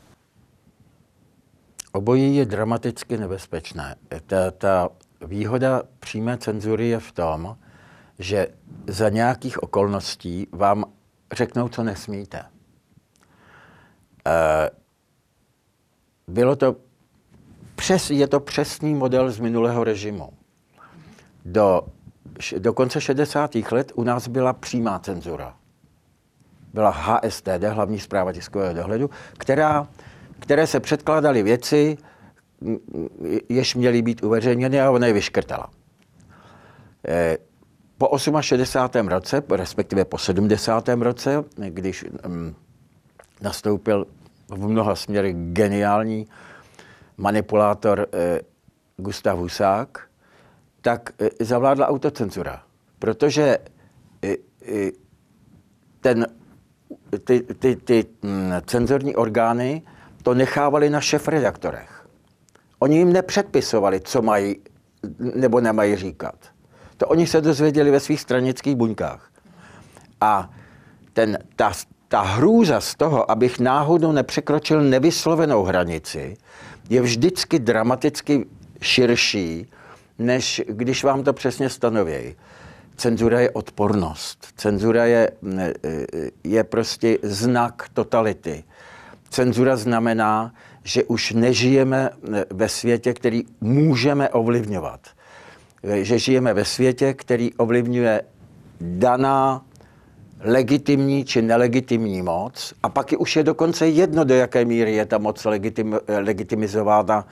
[1.93, 3.97] Obojí je dramaticky nebezpečné.
[4.27, 4.89] Ta, ta
[5.27, 7.57] výhoda přímé cenzury je v tom,
[8.19, 8.49] že
[8.87, 10.85] za nějakých okolností vám
[11.33, 12.39] řeknou, co nesmíte.
[14.27, 14.71] E,
[16.29, 16.77] bylo to
[17.77, 20.33] přes, je to přesný model z minulého režimu.
[21.45, 21.83] Do,
[22.59, 23.55] do konce 60.
[23.71, 25.57] let u nás byla přímá cenzura.
[26.75, 29.89] Byla HSTD, hlavní zpráva tiskového dohledu, která,
[30.41, 31.99] které se předkládaly věci,
[33.49, 35.71] jež měly být uveřejněny a ona je vyškrtala.
[37.09, 37.39] E,
[37.99, 39.09] po 68.
[39.09, 40.89] roce, respektive po 70.
[40.89, 42.55] roce, když um,
[43.41, 44.07] nastoupil
[44.49, 46.27] v mnoha směrech geniální
[47.17, 48.41] manipulátor eh,
[48.97, 50.09] Gustav Husák,
[50.81, 52.63] tak eh, zavládla autocenzura.
[52.99, 53.59] Protože
[54.23, 54.91] eh, eh,
[56.01, 56.27] ten,
[57.25, 59.83] ty, ty, ty hm, cenzorní orgány
[60.23, 62.07] to nechávali na šefredaktorech.
[62.79, 64.57] Oni jim nepředpisovali, co mají
[65.35, 66.35] nebo nemají říkat.
[66.97, 69.31] To oni se dozvěděli ve svých stranických buňkách.
[70.21, 70.51] A
[71.13, 71.73] ten, ta,
[72.09, 76.37] ta hrůza z toho, abych náhodou nepřekročil nevyslovenou hranici,
[76.91, 78.47] je vždycky dramaticky
[78.83, 79.71] širší,
[80.19, 82.37] než když vám to přesně stanovějí.
[82.99, 84.47] Cenzura je odpornost.
[84.57, 85.31] Cenzura je,
[86.45, 88.65] je prostě znak totality.
[89.31, 92.11] Cenzura znamená, že už nežijeme
[92.51, 95.01] ve světě, který můžeme ovlivňovat.
[95.83, 98.23] Že žijeme ve světě, který ovlivňuje
[98.81, 99.63] daná
[100.41, 105.07] legitimní či nelegitimní moc a pak je už je dokonce jedno, do jaké míry je
[105.07, 107.27] ta moc legitim, legitimizována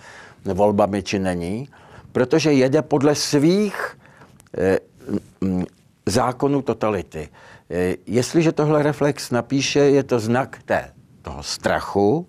[0.45, 1.69] volbami či není,
[2.13, 3.97] protože jede podle svých
[6.07, 7.29] zákonů totality.
[7.71, 10.91] Eh, jestliže tohle reflex napíše, je to znak té,
[11.23, 12.29] toho strachu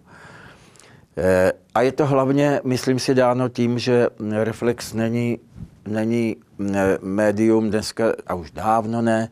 [1.18, 4.08] eh, a je to hlavně, myslím si, dáno tím, že
[4.44, 5.40] reflex není,
[5.88, 6.36] není
[6.76, 9.30] eh, médium dneska, a už dávno ne,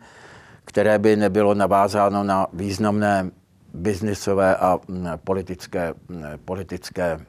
[0.65, 3.31] které by nebylo navázáno na významné
[3.73, 7.19] biznisové a mm, politické, mm, politické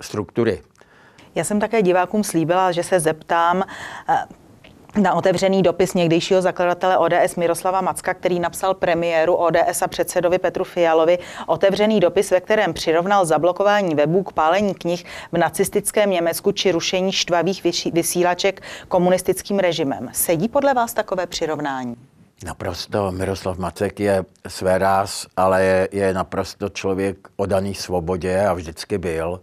[0.00, 0.62] struktury.
[1.36, 3.62] Já jsem také divákům slíbila, že se zeptám,
[4.08, 4.24] eh,
[5.00, 10.64] na otevřený dopis někdejšího zakladatele ODS Miroslava Macka, který napsal premiéru ODS a předsedovi Petru
[10.64, 16.72] Fialovi otevřený dopis, ve kterém přirovnal zablokování webů k pálení knih v nacistickém Německu či
[16.72, 20.08] rušení štvavých vysílaček komunistickým režimem.
[20.12, 21.96] Sedí podle vás takové přirovnání?
[22.44, 23.12] Naprosto.
[23.12, 29.40] Miroslav Macek je své ráz, ale je, je naprosto člověk odaný svobodě a vždycky byl.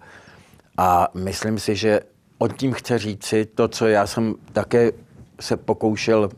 [0.77, 1.99] A myslím si, že
[2.37, 4.91] on tím chce říci to, co já jsem také
[5.39, 6.29] se pokoušel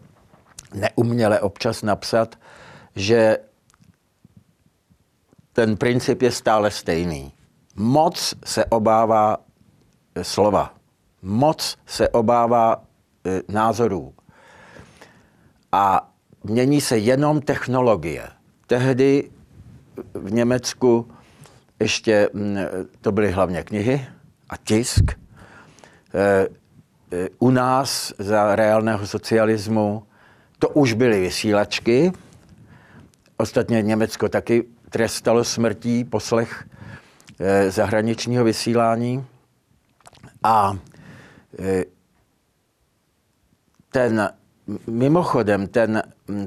[0.74, 2.36] neuměle občas napsat,
[2.96, 3.38] že
[5.54, 7.32] ten princip je stále stejný.
[7.76, 9.38] Moc se obává
[10.16, 10.74] e, slova.
[11.22, 12.84] Moc se obává
[13.26, 14.14] e, názorů.
[15.72, 16.12] A
[16.44, 18.30] mění se jenom technologie.
[18.68, 19.32] Tehdy
[20.14, 21.12] v Německu
[21.80, 22.30] ještě
[23.02, 24.08] to byly hlavně knihy
[24.50, 25.04] a tisk.
[26.14, 26.48] E,
[27.40, 30.04] u nás za reálného socialismu
[30.60, 32.12] to už byly vysílačky.
[33.38, 36.68] Ostatně Německo taky trestalo smrtí poslech
[37.40, 39.26] eh, zahraničního vysílání.
[40.44, 40.78] A
[41.60, 41.84] eh,
[43.92, 44.30] ten,
[44.88, 46.04] mimochodem, ten,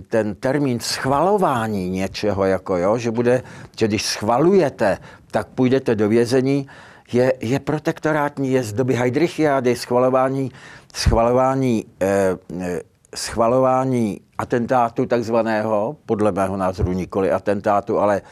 [0.08, 3.42] ten termín schvalování něčeho, jako jo, že bude,
[3.78, 4.98] že když schvalujete,
[5.30, 6.68] tak půjdete do vězení,
[7.12, 10.52] je, je protektorátní, je z doby Heidrichiády, schvalování,
[10.94, 12.80] schvalování, eh, eh,
[13.14, 18.22] schvalování atentátu takzvaného, podle mého názoru nikoli atentátu, ale,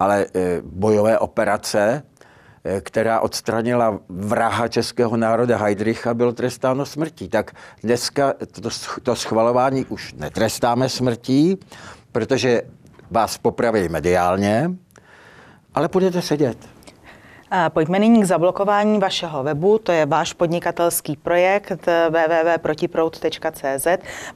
[0.00, 2.02] ale eh, bojové operace,
[2.64, 7.28] eh, která odstranila vraha českého národa Heidricha, bylo trestáno smrtí.
[7.28, 7.52] Tak
[7.82, 8.68] dneska to,
[9.02, 11.58] to schvalování už netrestáme smrtí,
[12.12, 12.62] protože
[13.10, 14.70] vás popraví mediálně,
[15.74, 16.58] ale budete sedět.
[17.68, 23.86] Pojďme nyní k zablokování vašeho webu, to je váš podnikatelský projekt www.protiprout.cz.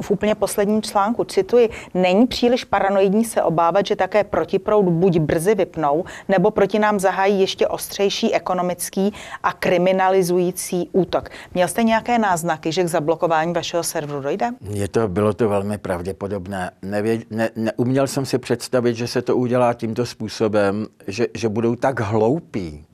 [0.00, 5.54] v úplně posledním článku, cituji, není příliš paranoidní se obávat, že také protiproud buď brzy
[5.54, 9.12] vypnou, nebo proti nám zahájí ještě ostřejší ekonomický
[9.42, 11.28] a kriminalizující útok.
[11.54, 14.50] Měl jste nějaké náznaky, že k zablokování vašeho serveru dojde?
[14.70, 16.70] Je to, bylo to velmi pravděpodobné.
[16.82, 21.76] Nevě, ne, neuměl jsem si představit, že se to udělá tímto způsobem, že, že budou
[21.76, 22.84] tak hloupí,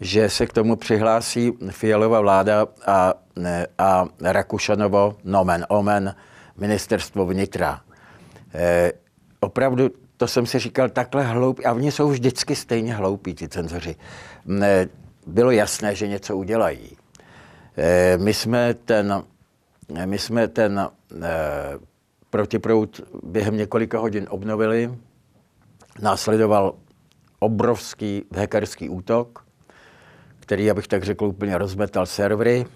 [0.00, 3.14] že se k tomu přihlásí Fialová vláda a,
[3.78, 6.14] a Rakušanovo, nomen omen,
[6.56, 7.80] ministerstvo vnitra.
[8.54, 8.92] E,
[9.40, 13.96] opravdu, to jsem si říkal, takhle hloupí, a oni jsou vždycky stejně hloupí, ty cenzoři.
[14.62, 14.88] E,
[15.26, 16.96] bylo jasné, že něco udělají.
[17.76, 19.22] E, my jsme ten,
[20.04, 20.88] my jsme ten e,
[22.30, 24.94] protiproud během několika hodin obnovili.
[26.02, 26.74] Následoval
[27.38, 29.49] obrovský hackerský útok,
[30.50, 32.66] který, abych tak řekl, úplně rozmetal servery.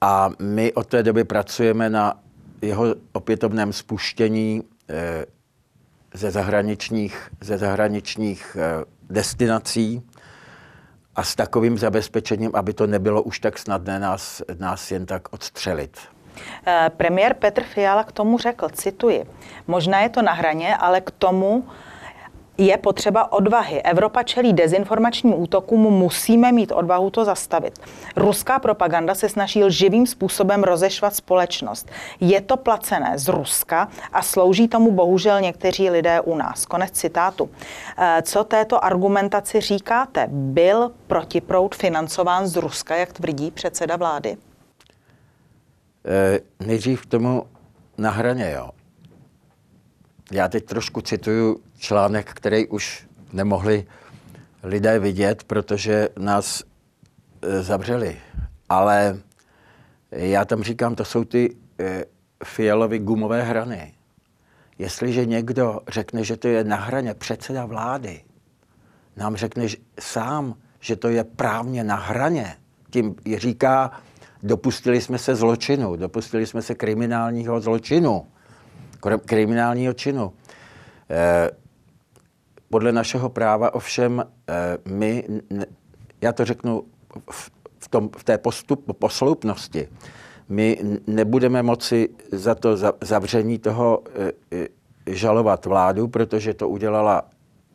[0.00, 2.20] A my od té doby pracujeme na
[2.62, 5.26] jeho opětovném spuštění eh,
[6.14, 10.02] ze zahraničních, ze zahraničních eh, destinací
[11.16, 15.98] a s takovým zabezpečením, aby to nebylo už tak snadné nás, nás jen tak odstřelit.
[16.66, 19.24] Eh, premiér Petr Fiala k tomu řekl, cituji,
[19.66, 21.64] možná je to na hraně, ale k tomu
[22.60, 23.82] je potřeba odvahy.
[23.82, 27.78] Evropa čelí dezinformačním útokům, musíme mít odvahu to zastavit.
[28.16, 31.90] Ruská propaganda se snaží živým způsobem rozešvat společnost.
[32.20, 36.66] Je to placené z Ruska a slouží tomu bohužel někteří lidé u nás.
[36.66, 37.50] Konec citátu.
[37.98, 40.26] Eh, co této argumentaci říkáte?
[40.30, 44.36] Byl protiproud financován z Ruska, jak tvrdí předseda vlády?
[46.04, 47.46] E, nejdřív k tomu
[47.98, 48.70] na hraně, jo.
[50.32, 53.86] Já teď trošku cituju článek, který už nemohli
[54.62, 56.62] lidé vidět, protože nás
[57.42, 58.16] e, zavřeli.
[58.68, 59.18] Ale
[60.12, 62.04] já tam říkám, to jsou ty e,
[62.44, 63.94] fialové gumové hrany.
[64.78, 68.20] Jestliže někdo řekne, že to je na hraně předseda vlády,
[69.16, 72.56] nám řekne že sám, že to je právně na hraně,
[72.90, 74.00] tím říká,
[74.42, 78.26] dopustili jsme se zločinu, dopustili jsme se kriminálního zločinu,
[79.26, 80.32] kriminálního činu.
[81.10, 81.50] Eh,
[82.70, 84.54] podle našeho práva ovšem eh,
[84.88, 85.24] my,
[86.20, 86.84] já to řeknu
[87.78, 89.88] v, tom, v té postup, posloupnosti,
[90.48, 94.02] my nebudeme moci za to zavření toho
[94.52, 94.68] eh,
[95.06, 97.22] žalovat vládu, protože to udělala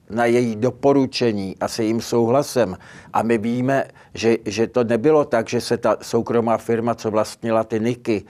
[0.10, 2.78] na její doporučení a se jím souhlasem.
[3.14, 7.64] A my víme, že, že to nebylo tak, že se ta soukromá firma, co vlastnila
[7.64, 8.26] ty niky,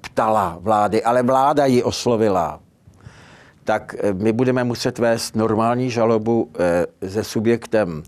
[0.00, 2.60] ptala vlády, ale vláda ji oslovila.
[3.66, 6.50] Tak eh, my budeme muset vést normální žalobu
[7.02, 8.02] eh, se subjektem,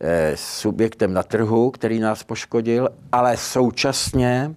[0.00, 4.54] eh, subjektem na trhu, který nás poškodil, ale současně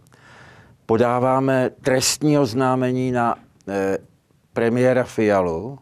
[0.86, 3.36] podáváme trestní oznámení na
[4.53, 5.80] premiéra Fialu,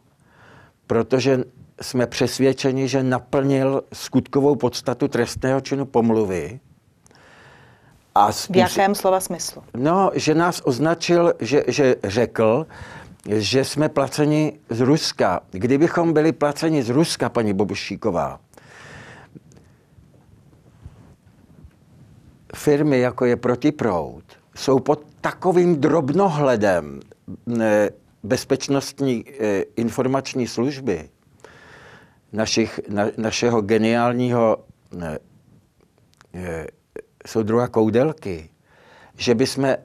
[0.87, 1.43] protože
[1.81, 6.59] jsme přesvědčeni, že naplnil skutkovou podstatu trestného činu pomluvy.
[8.15, 8.55] A způsob...
[8.55, 9.63] V jakém slova smyslu?
[9.77, 12.67] No, že nás označil, že, že řekl,
[13.30, 15.41] že jsme placeni z Ruska.
[15.51, 18.39] Kdybychom byli placeni z Ruska, paní Bobušíková,
[22.55, 24.23] firmy, jako je Protiproud,
[24.55, 26.99] jsou pod takovým drobnohledem
[28.23, 31.09] bezpečnostní eh, informační služby,
[32.32, 34.57] našich, na, našeho geniálního
[36.34, 36.67] je,
[37.26, 38.49] soudruha Koudelky,
[39.17, 39.78] že bychom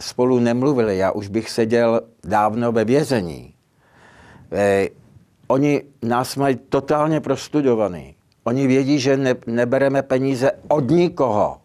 [0.00, 3.54] spolu nemluvili, já už bych seděl dávno ve vězení.
[4.52, 4.88] E,
[5.46, 8.14] oni nás mají totálně prostudovaný.
[8.44, 11.60] Oni vědí, že ne, nebereme peníze od nikoho.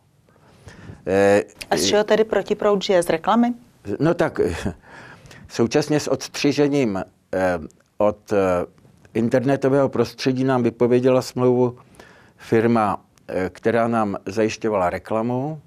[1.07, 3.03] E, A z čeho tedy protiproud žije?
[3.03, 3.53] Z reklamy?
[3.99, 4.39] No tak
[5.49, 7.03] současně s odstřižením e,
[7.97, 8.33] od
[9.13, 11.77] internetového prostředí nám vypověděla smlouvu
[12.37, 15.61] firma, eh, která nám zajišťovala reklamu,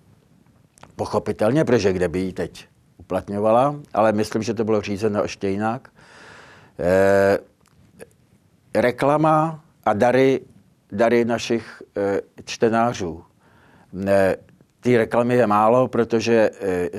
[0.97, 5.89] pochopitelně, protože kde by ji teď uplatňovala, ale myslím, že to bylo řízeno ještě jinak.
[6.79, 7.39] E,
[8.81, 10.41] reklama a dary,
[10.93, 13.25] dary našich e, čtenářů.
[14.07, 14.37] E,
[14.81, 16.91] ty reklamy je málo, protože e,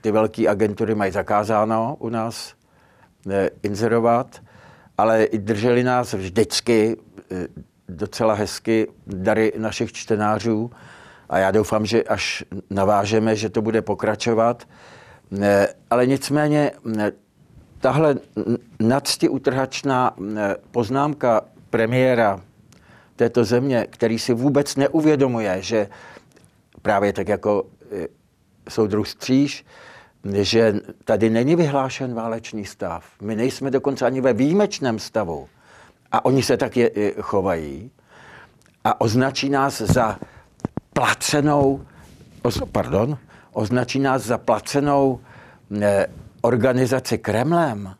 [0.00, 2.54] ty velké agentury mají zakázáno u nás
[3.30, 4.40] e, inzerovat
[4.98, 6.96] ale drželi nás vždycky
[7.30, 7.46] eh,
[7.88, 10.70] docela hezky dary našich čtenářů
[11.32, 14.68] a já doufám, že až navážeme, že to bude pokračovat.
[15.90, 16.72] Ale nicméně
[17.80, 18.16] tahle
[18.80, 20.16] nadsti utrhačná
[20.70, 22.40] poznámka premiéra
[23.16, 25.88] této země, který si vůbec neuvědomuje, že
[26.82, 28.06] právě tak jako eh,
[28.68, 29.64] soudruh Stříž,
[30.32, 30.74] že
[31.04, 33.04] tady není vyhlášen válečný stav.
[33.22, 35.48] My nejsme dokonce ani ve výjimečném stavu.
[36.12, 37.90] A oni se tak je, chovají
[38.84, 40.18] a označí nás za
[40.92, 41.86] placenou,
[42.72, 43.18] pardon,
[43.52, 45.20] označí nás za placenou
[46.40, 47.94] organizaci Kremlem.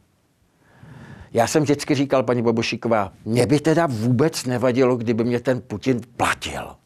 [1.32, 6.01] Já jsem vždycky říkal, paní Bobošíková, mě by teda vůbec nevadilo, kdyby mě ten Putin
[6.16, 6.76] platil.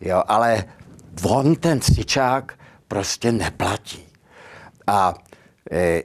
[0.00, 0.64] Jo, ale
[1.22, 2.58] on ten cvičák
[2.88, 4.04] prostě neplatí.
[4.86, 5.14] A
[5.70, 6.02] e,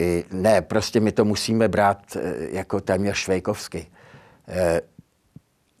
[0.00, 2.20] e, ne, prostě my to musíme brát e,
[2.50, 3.86] jako téměř švejkovsky.
[4.48, 4.80] E,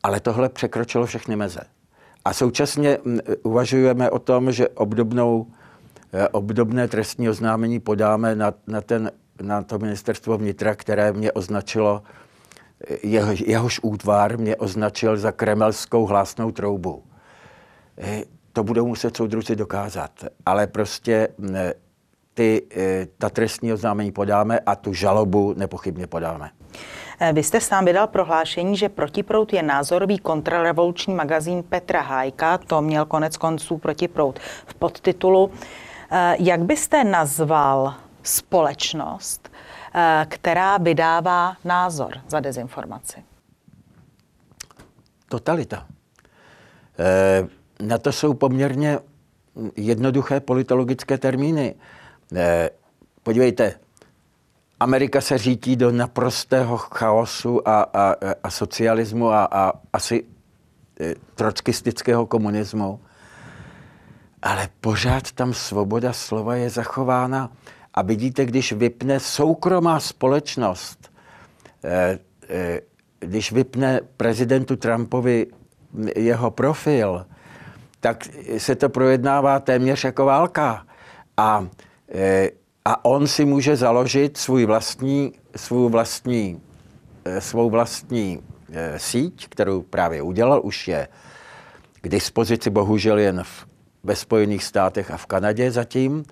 [0.02, 1.60] ale tohle překročilo všechny meze.
[2.24, 2.98] A současně
[3.42, 5.46] uvažujeme o tom, že obdobnou,
[6.12, 9.12] e, obdobné trestní oznámení podáme na, na, ten,
[9.42, 12.02] na to ministerstvo vnitra, které mě označilo,
[12.90, 17.04] e, jeho, jehož útvar mě označil za kremelskou hlásnou troubu.
[17.98, 20.10] E, to budou muset soudruzi dokázat,
[20.46, 21.28] ale prostě
[22.34, 22.62] ty,
[23.18, 26.50] ta trestní oznámení podáme a tu žalobu nepochybně podáme.
[27.20, 32.82] Eh, vy jste sám vydal prohlášení, že Protiprout je názorový kontrarevoluční magazín Petra Hájka, to
[32.82, 35.50] měl konec konců Protiprout v podtitulu.
[36.10, 39.50] Eh, jak byste nazval společnost,
[39.94, 43.24] eh, která vydává názor za dezinformaci?
[45.28, 45.86] Totalita.
[47.80, 48.98] Na to jsou poměrně
[49.76, 51.74] jednoduché politologické termíny.
[53.22, 53.74] Podívejte,
[54.82, 60.24] Amerika se řítí do naprostého chaosu a, a, a socialismu a, a asi
[61.00, 63.00] e, trockistického komunismu.
[64.42, 67.52] Ale pořád tam svoboda slova je zachována.
[67.94, 71.12] A vidíte, když vypne soukromá společnost,
[71.84, 72.18] e,
[72.48, 72.80] e,
[73.18, 75.46] když vypne prezidentu Trumpovi
[76.16, 77.26] jeho profil,
[78.00, 78.28] tak
[78.58, 80.86] se to projednává téměř jako válka.
[81.36, 81.66] A
[82.84, 86.60] a on si může založit svůj vlastní, svou vlastní,
[87.24, 91.08] eh, svou vlastní eh, síť, kterou právě udělal, už je
[92.00, 93.66] k dispozici bohužel jen v,
[94.04, 96.24] ve Spojených státech a v Kanadě zatím.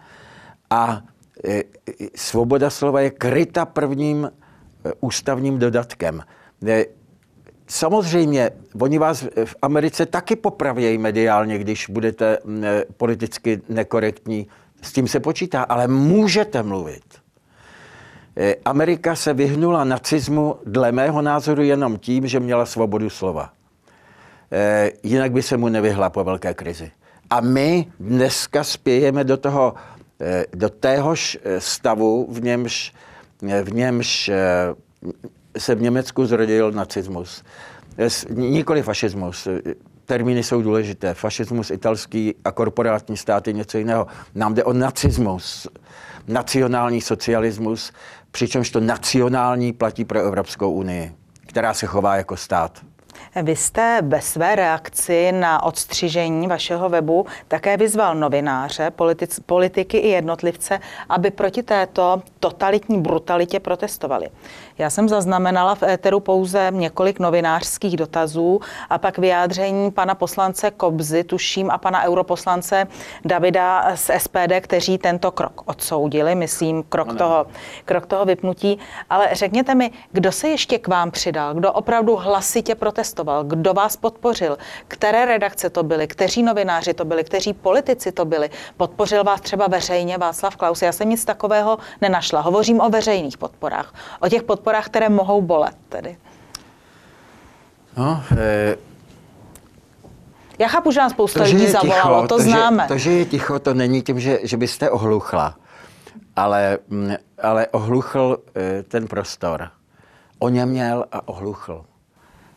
[0.71, 1.03] A
[1.45, 1.63] e,
[2.15, 4.31] svoboda slova je kryta prvním
[5.01, 6.23] ústavním dodatkem.
[7.67, 14.47] Samozřejmě, oni vás v Americe taky popravějí mediálně, když budete e, politicky nekorektní
[14.83, 17.05] s tím se počítá, ale můžete mluvit.
[18.37, 23.53] E, Amerika se vyhnula nacismu dle mého názoru jenom tím, že měla svobodu slova.
[24.53, 26.91] E, jinak by se mu nevyhla po velké krizi.
[27.31, 29.75] A my dneska spějeme do toho,
[30.21, 32.93] e, do téhož stavu, v němž,
[33.63, 34.31] v němž
[35.59, 37.43] se v Německu zrodil nacismus.
[38.31, 39.49] Nikoli fašismus
[40.11, 41.15] termíny jsou důležité.
[41.15, 44.07] Fašismus italský a korporátní stát je něco jiného.
[44.35, 45.69] Nám jde o nacismus,
[46.29, 47.93] nacionální socialismus,
[48.31, 51.13] přičemž to nacionální platí pro Evropskou unii,
[51.47, 52.81] která se chová jako stát.
[53.43, 60.09] Vy jste ve své reakci na odstřižení vašeho webu také vyzval novináře, politic, politiky i
[60.09, 64.29] jednotlivce, aby proti této totalitní brutalitě protestovali.
[64.81, 68.61] Já jsem zaznamenala v éteru pouze několik novinářských dotazů
[68.91, 72.87] a pak vyjádření pana poslance Kobzy, tuším, a pana europoslance
[73.25, 77.47] Davida z SPD, kteří tento krok odsoudili, myslím, krok, toho,
[77.85, 78.79] krok toho vypnutí.
[79.11, 83.97] Ale řekněte mi, kdo se ještě k vám přidal, kdo opravdu hlasitě protestoval, kdo vás
[83.97, 84.59] podpořil,
[84.89, 88.51] které redakce to byly, kteří novináři to byli, kteří politici to byli.
[88.77, 90.83] Podpořil vás třeba veřejně Václav Klaus.
[90.83, 92.41] Já jsem nic takového nenašla.
[92.41, 96.17] Hovořím o veřejných podporách, o těch podporách podporách, které mohou bolet tedy?
[97.97, 98.77] No, e...
[100.59, 102.83] Já chápu, že nám spousta lidí zavolalo, to, to známe.
[102.83, 105.57] Že, to, že je ticho, to není tím, že, že byste ohluchla,
[106.37, 109.71] ale, mm, ale ohluchl e, ten prostor.
[110.39, 111.85] O něm měl a ohluchl.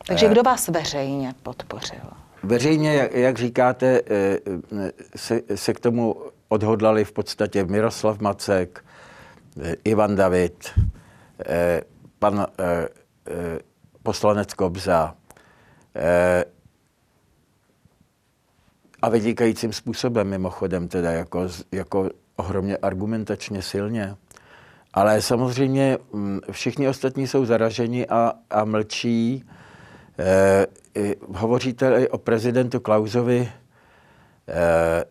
[0.07, 0.30] Takže e...
[0.30, 2.05] kdo vás veřejně podpořil?
[2.43, 4.01] Veřejně, jak, jak říkáte,
[5.16, 6.16] se, se k tomu
[6.49, 8.84] odhodlali v podstatě Miroslav Macek,
[9.84, 10.80] Ivan David,
[12.24, 12.88] pan eh,
[13.28, 13.60] eh,
[14.04, 15.16] poslanec Kobza
[15.96, 16.46] eh,
[19.02, 24.16] a vydíkajícím způsobem mimochodem, teda jako, jako ohromně argumentačně silně.
[24.94, 29.44] Ale samozřejmě hm, všichni ostatní jsou zaraženi a, a mlčí.
[30.20, 30.66] Eh,
[31.36, 33.52] hovoříte o prezidentu Klausovi,
[34.48, 35.04] eh,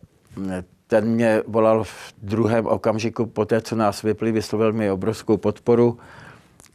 [0.86, 5.98] ten mě volal v druhém okamžiku, po té, co nás vypli, vyslovil mi obrovskou podporu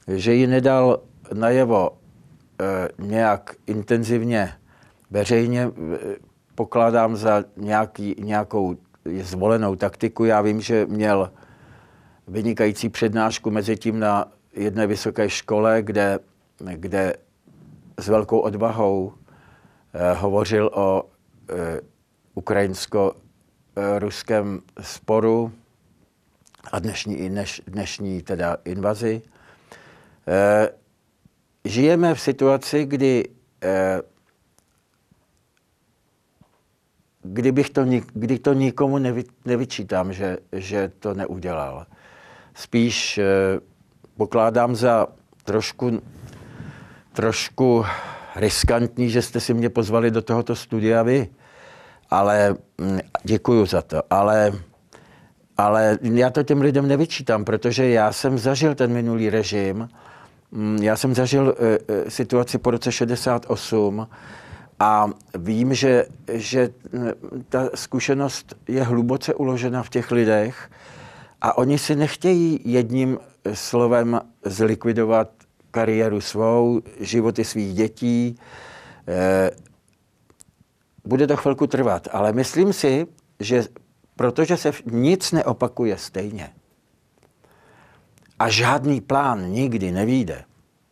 [0.07, 0.99] že ji nedal
[1.33, 1.93] najevo e,
[2.99, 4.53] nějak intenzivně
[5.11, 5.71] veřejně, e,
[6.55, 8.75] pokládám za nějaký, nějakou
[9.21, 10.25] zvolenou taktiku.
[10.25, 11.31] Já vím, že měl
[12.27, 16.19] vynikající přednášku mezi tím na jedné vysoké škole, kde,
[16.75, 17.13] kde
[17.99, 19.13] s velkou odvahou
[19.93, 21.05] e, hovořil o e,
[22.35, 25.51] ukrajinsko-ruském sporu
[26.71, 29.21] a dnešní, dneš, dnešní teda invazi.
[30.27, 30.69] Eh,
[31.65, 33.23] žijeme v situaci, kdy
[33.63, 34.01] eh,
[37.23, 41.85] kdybych to, kdy to nikomu nevy, nevyčítám, že, že to neudělal.
[42.53, 43.23] Spíš eh,
[44.17, 45.07] pokládám za
[45.43, 46.01] trošku,
[47.13, 47.85] trošku
[48.35, 51.27] riskantní, že jste si mě pozvali do tohoto studia vy.
[52.09, 54.03] Ale hm, děkuju za to.
[54.09, 54.53] Ale,
[55.57, 59.89] ale já to těm lidem nevyčítám, protože já jsem zažil ten minulý režim.
[60.51, 64.07] Hm, já jsem zažil e, e, situaci po roce 68
[64.79, 67.11] a vím, že, že hm,
[67.49, 70.69] ta zkušenost je hluboce uložena v těch lidech
[71.41, 73.19] a oni si nechtějí jedním
[73.53, 75.29] slovem zlikvidovat
[75.71, 78.39] kariéru svou, životy svých dětí.
[79.07, 79.51] Eh,
[81.05, 83.07] bude to chvilku trvat, ale myslím si,
[83.39, 83.63] že
[84.15, 86.49] protože se nic neopakuje stejně
[88.39, 90.43] a žádný plán nikdy nevíde,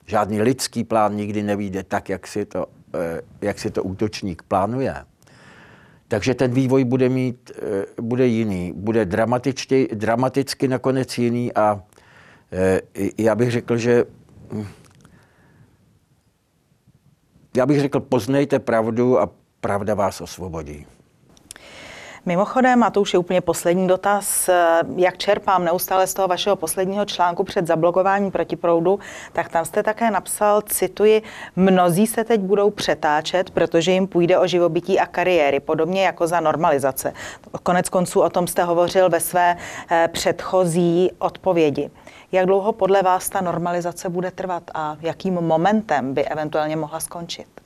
[0.05, 2.65] žádný lidský plán nikdy nevíde tak, jak si to,
[2.95, 4.95] eh, jak si to útočník plánuje,
[6.07, 9.05] takže ten vývoj bude mít, eh, bude jiný, bude
[9.93, 11.83] dramaticky nakonec jiný a
[13.17, 14.05] já bych řekl, že
[17.55, 19.29] já bych řekl, poznejte pravdu a
[19.61, 20.85] pravda vás osvobodí.
[22.27, 24.49] Mimochodem, a to už je úplně poslední dotaz,
[24.95, 28.99] jak čerpám neustále z toho vašeho posledního článku před zablokováním protiproudu,
[29.33, 31.21] tak tam jste také napsal, cituji,
[31.55, 36.39] mnozí se teď budou přetáčet, protože jim půjde o živobytí a kariéry, podobně jako za
[36.39, 37.13] normalizace.
[37.63, 39.57] Konec konců o tom jste hovořil ve své
[39.91, 41.89] eh, předchozí odpovědi.
[42.31, 47.64] Jak dlouho podle vás ta normalizace bude trvat a jakým momentem by eventuálně mohla skončit?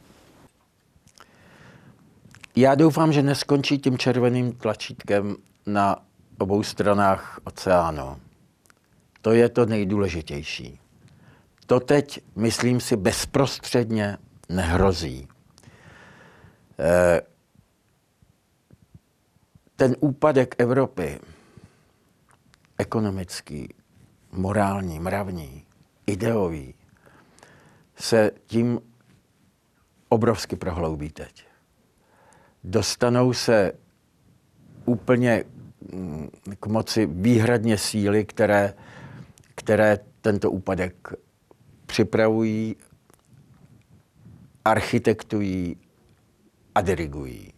[2.59, 5.35] Já doufám, že neskončí tím červeným tlačítkem
[5.65, 5.95] na
[6.37, 8.17] obou stranách oceánu.
[9.21, 10.79] To je to nejdůležitější.
[11.65, 14.17] To teď, myslím si, bezprostředně
[14.49, 15.27] nehrozí.
[16.79, 17.21] Eh,
[19.75, 21.19] ten úpadek Evropy,
[22.77, 23.73] ekonomický,
[24.31, 25.65] morální, mravní,
[26.07, 26.73] ideový,
[27.95, 28.79] se tím
[30.09, 31.48] obrovsky prohloubí teď.
[32.63, 33.71] Dostanou se
[34.85, 35.43] úplně
[35.93, 36.29] mm,
[36.59, 38.73] k moci výhradně síly, které,
[39.55, 41.13] které tento úpadek
[41.85, 42.75] připravují,
[44.65, 45.77] architektují
[46.75, 47.53] a dirigují.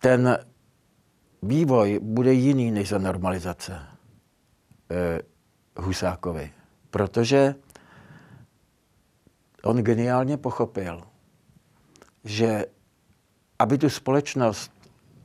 [0.00, 0.38] Ten
[1.42, 3.80] vývoj bude jiný než za normalizace
[4.90, 5.20] eh,
[5.76, 6.52] Husákovi,
[6.90, 7.54] protože
[9.62, 11.02] on geniálně pochopil,
[12.24, 12.66] že
[13.58, 14.72] aby tu společnost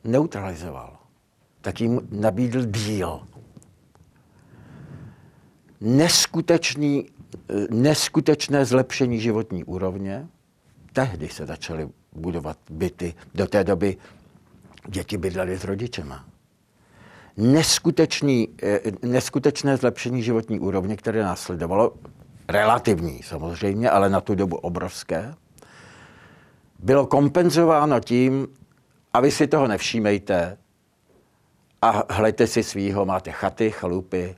[0.03, 0.97] neutralizoval,
[1.61, 3.21] tak jim nabídl díl.
[5.81, 7.09] Neskutečný,
[7.49, 10.27] eh, neskutečné zlepšení životní úrovně.
[10.93, 13.13] Tehdy se začaly budovat byty.
[13.35, 13.97] Do té doby
[14.87, 16.25] děti bydlely s rodičema.
[17.37, 21.93] Neskutečný, eh, neskutečné zlepšení životní úrovně, které následovalo,
[22.47, 25.33] relativní samozřejmě, ale na tu dobu obrovské,
[26.79, 28.47] bylo kompenzováno tím,
[29.13, 30.57] a vy si toho nevšímejte
[31.81, 34.35] a hledajte si svýho, máte chaty, chalupy,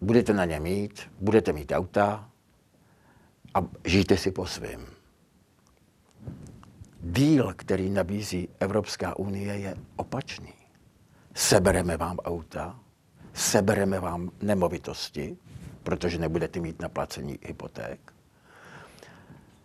[0.00, 2.28] budete na ně mít, budete mít auta
[3.54, 4.86] a žijte si po svém
[7.00, 10.54] díl, který nabízí Evropská unie, je opačný.
[11.34, 12.78] Sebereme vám auta,
[13.32, 15.36] sebereme vám nemovitosti,
[15.82, 18.12] protože nebudete mít na placení hypoték.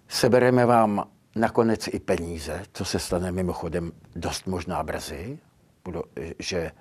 [0.08, 5.40] Sebereme vám nakonec i peníze, co se stane mimochodem dost možná brzy,
[6.40, 6.72] že,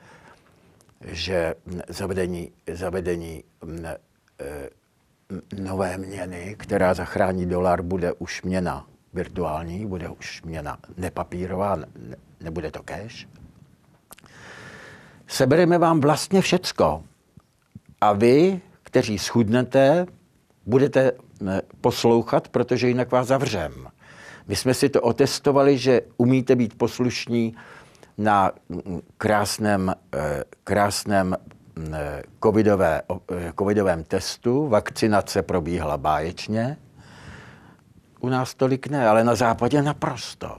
[1.05, 1.55] že
[1.89, 3.45] zavedení, zavedení
[3.85, 3.99] e,
[5.59, 11.87] nové měny, která zachrání dolar, bude už měna virtuální, bude už měna nepapírová, ne,
[12.41, 13.29] nebude to cash.
[15.27, 17.05] Sebereme vám vlastně všecko.
[18.01, 20.07] A vy, kteří schudnete,
[20.67, 21.13] budete
[21.81, 23.89] poslouchat, protože jinak vás zavřem.
[24.49, 27.57] My jsme si to otestovali, že umíte být poslušní
[28.19, 28.53] na
[29.19, 31.37] krásném, eh, krásném
[32.45, 34.69] covidové, eh, covidovém testu.
[34.69, 36.77] Vakcinace probíhala báječně.
[38.21, 40.59] U nás tolik ne, ale na západě naprosto.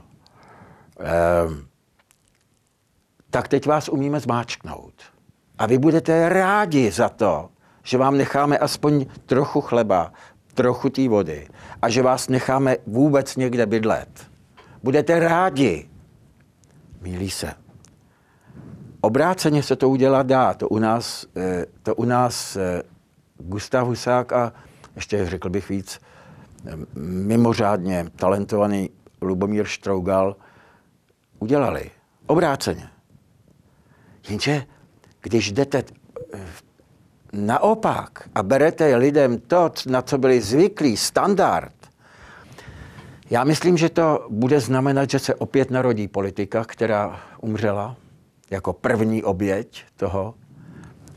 [1.00, 1.66] Ehm,
[3.30, 4.94] tak teď vás umíme zmáčknout.
[5.58, 7.48] A vy budete rádi za to,
[7.82, 10.12] že vám necháme aspoň trochu chleba,
[10.54, 11.48] trochu té vody
[11.82, 14.30] a že vás necháme vůbec někde bydlet.
[14.82, 15.88] Budete rádi.
[17.00, 17.54] Mílí se.
[19.00, 20.54] Obráceně se to udělat dá.
[20.54, 22.82] To u nás, eh, to u nás eh,
[23.38, 24.52] Gustav Husák a
[24.96, 26.00] ještě řekl bych víc,
[27.04, 28.90] mimořádně talentovaný
[29.22, 30.36] Lubomír Štrougal
[31.38, 31.90] udělali.
[32.26, 32.88] Obráceně.
[34.28, 34.62] Jenže
[35.20, 35.84] když jdete
[36.34, 36.38] eh,
[37.32, 41.72] naopak a berete lidem to, na co byli zvyklí, standard,
[43.30, 47.96] já myslím, že to bude znamenat, že se opět narodí politika, která umřela
[48.50, 50.34] jako první oběť toho,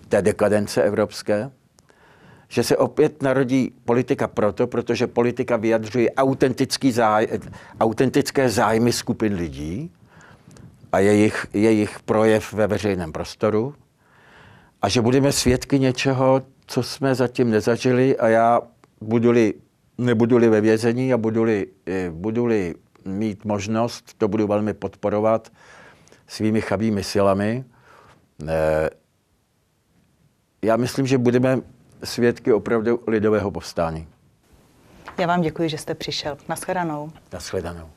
[0.09, 1.51] té dekadence evropské,
[2.47, 7.27] že se opět narodí politika proto, protože politika vyjadřuje autentický záj,
[7.79, 9.91] autentické zájmy skupin lidí
[10.91, 13.75] a jejich, jejich projev ve veřejném prostoru
[14.83, 18.61] a že budeme svědky něčeho, co jsme zatím nezažili a já
[19.01, 19.53] budu-li,
[19.97, 22.75] nebudu-li ve vězení a budu-li, eh, budu-li
[23.05, 25.51] mít možnost, to budu velmi podporovat
[26.27, 27.63] svými chabými silami.
[28.47, 28.89] Eh,
[30.61, 31.61] já myslím, že budeme
[32.03, 34.07] svědky opravdu lidového povstání.
[35.17, 36.37] Já vám děkuji, že jste přišel.
[36.49, 37.11] Naschledanou.
[37.33, 37.89] Naschledanou.